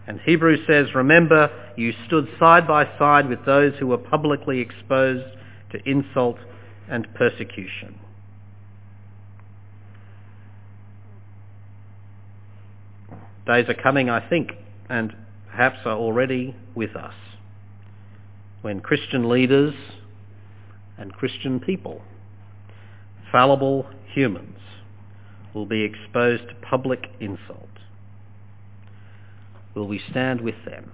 And 0.07 0.20
Hebrews 0.20 0.61
says, 0.66 0.95
remember, 0.95 1.51
you 1.76 1.92
stood 2.07 2.28
side 2.38 2.68
by 2.68 2.84
side 2.99 3.28
with 3.28 3.45
those 3.45 3.72
who 3.78 3.86
were 3.86 3.99
publicly 3.99 4.61
exposed 4.61 5.26
to 5.72 5.90
insult 5.90 6.36
and 6.88 7.12
persecution. 7.14 7.99
Days 13.47 13.68
are 13.68 13.74
coming, 13.74 14.09
I 14.09 14.26
think, 14.28 14.53
and 14.88 15.14
perhaps 15.51 15.78
are 15.84 15.97
already 15.97 16.55
with 16.74 16.95
us, 16.97 17.14
when 18.62 18.80
Christian 18.80 19.28
leaders 19.28 19.74
and 20.99 21.12
Christian 21.12 21.61
people, 21.61 22.03
fallible 23.32 23.86
humans, 24.12 24.59
will 25.55 25.66
be 25.66 25.82
exposed 25.82 26.48
to 26.48 26.55
public 26.57 27.07
insult. 27.20 27.68
Will 29.74 29.86
we 29.86 30.00
stand 30.11 30.40
with 30.40 30.64
them 30.64 30.90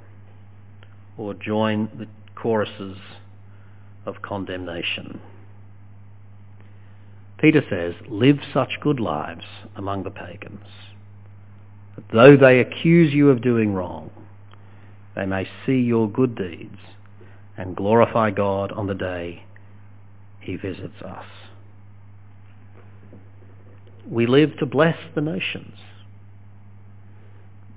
or 1.16 1.34
join 1.34 1.90
the 1.98 2.06
choruses 2.34 2.98
of 4.06 4.22
condemnation? 4.22 5.20
Peter 7.38 7.62
says, 7.70 7.94
live 8.08 8.38
such 8.52 8.78
good 8.82 9.00
lives 9.00 9.44
among 9.74 10.02
the 10.02 10.10
pagans, 10.10 10.66
that 11.96 12.04
though 12.12 12.36
they 12.36 12.60
accuse 12.60 13.14
you 13.14 13.30
of 13.30 13.40
doing 13.42 13.72
wrong, 13.72 14.10
they 15.16 15.24
may 15.24 15.48
see 15.64 15.80
your 15.80 16.08
good 16.08 16.36
deeds 16.36 16.78
and 17.56 17.76
glorify 17.76 18.30
God 18.30 18.72
on 18.72 18.86
the 18.86 18.94
day 18.94 19.44
he 20.40 20.56
visits 20.56 21.00
us. 21.02 21.24
We 24.08 24.26
live 24.26 24.56
to 24.58 24.66
bless 24.66 24.96
the 25.14 25.20
nations. 25.20 25.76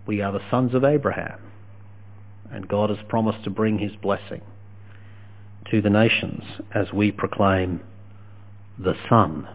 We 0.05 0.21
are 0.21 0.31
the 0.31 0.49
sons 0.51 0.73
of 0.73 0.83
Abraham, 0.83 1.39
and 2.51 2.67
God 2.67 2.89
has 2.89 2.99
promised 3.07 3.43
to 3.43 3.49
bring 3.49 3.79
his 3.79 3.95
blessing 4.01 4.41
to 5.71 5.81
the 5.81 5.89
nations 5.89 6.43
as 6.73 6.91
we 6.91 7.11
proclaim 7.11 7.81
the 8.77 8.95
son 9.09 9.47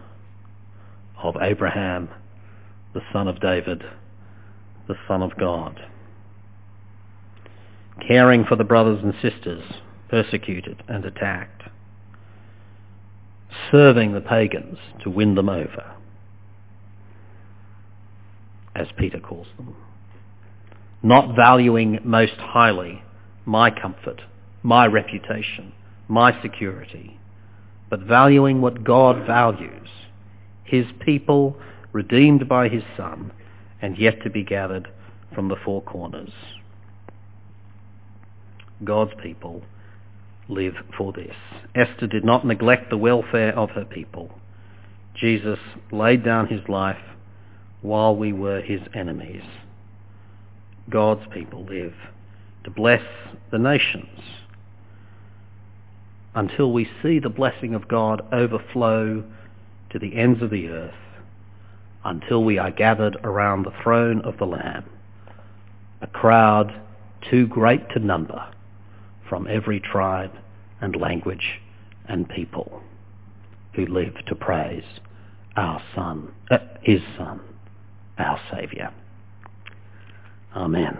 of 1.22 1.36
Abraham, 1.40 2.08
the 2.94 3.02
son 3.12 3.28
of 3.28 3.40
David, 3.40 3.82
the 4.86 4.96
son 5.06 5.22
of 5.22 5.36
God. 5.36 5.80
Caring 8.06 8.44
for 8.44 8.56
the 8.56 8.64
brothers 8.64 9.00
and 9.02 9.14
sisters 9.20 9.62
persecuted 10.08 10.82
and 10.88 11.04
attacked. 11.04 11.64
Serving 13.70 14.12
the 14.12 14.20
pagans 14.20 14.78
to 15.02 15.10
win 15.10 15.34
them 15.34 15.48
over, 15.48 15.94
as 18.78 18.86
Peter 18.96 19.20
calls 19.20 19.48
them 19.56 19.74
not 21.02 21.36
valuing 21.36 21.98
most 22.04 22.36
highly 22.38 23.02
my 23.46 23.70
comfort, 23.70 24.20
my 24.62 24.86
reputation, 24.86 25.72
my 26.08 26.40
security, 26.42 27.18
but 27.88 28.00
valuing 28.00 28.60
what 28.60 28.84
God 28.84 29.26
values, 29.26 29.88
his 30.64 30.84
people 31.04 31.56
redeemed 31.92 32.48
by 32.48 32.68
his 32.68 32.82
Son 32.96 33.32
and 33.80 33.96
yet 33.96 34.22
to 34.22 34.30
be 34.30 34.44
gathered 34.44 34.88
from 35.34 35.48
the 35.48 35.56
four 35.64 35.80
corners. 35.82 36.30
God's 38.84 39.12
people 39.22 39.62
live 40.48 40.74
for 40.96 41.12
this. 41.12 41.34
Esther 41.74 42.06
did 42.06 42.24
not 42.24 42.46
neglect 42.46 42.90
the 42.90 42.96
welfare 42.96 43.56
of 43.56 43.70
her 43.70 43.84
people. 43.84 44.30
Jesus 45.14 45.58
laid 45.90 46.24
down 46.24 46.48
his 46.48 46.60
life 46.68 46.98
while 47.82 48.14
we 48.14 48.32
were 48.32 48.60
his 48.60 48.80
enemies. 48.94 49.42
God's 50.90 51.26
people 51.32 51.64
live, 51.64 51.94
to 52.64 52.70
bless 52.70 53.02
the 53.50 53.58
nations 53.58 54.20
until 56.34 56.72
we 56.72 56.88
see 57.02 57.18
the 57.18 57.28
blessing 57.28 57.74
of 57.74 57.88
God 57.88 58.22
overflow 58.32 59.24
to 59.90 59.98
the 59.98 60.16
ends 60.16 60.42
of 60.42 60.50
the 60.50 60.68
earth, 60.68 60.94
until 62.04 62.44
we 62.44 62.58
are 62.58 62.70
gathered 62.70 63.16
around 63.24 63.64
the 63.64 63.72
throne 63.82 64.20
of 64.22 64.38
the 64.38 64.46
Lamb, 64.46 64.84
a 66.00 66.06
crowd 66.06 66.80
too 67.28 67.46
great 67.46 67.88
to 67.90 67.98
number 67.98 68.48
from 69.28 69.46
every 69.48 69.80
tribe 69.80 70.32
and 70.80 70.94
language 70.96 71.60
and 72.06 72.28
people 72.28 72.82
who 73.74 73.86
live 73.86 74.14
to 74.26 74.34
praise 74.34 74.84
our 75.56 75.82
Son, 75.94 76.32
uh, 76.50 76.58
his 76.82 77.00
Son, 77.16 77.40
our 78.18 78.40
Saviour. 78.50 78.90
Amen. 80.54 80.96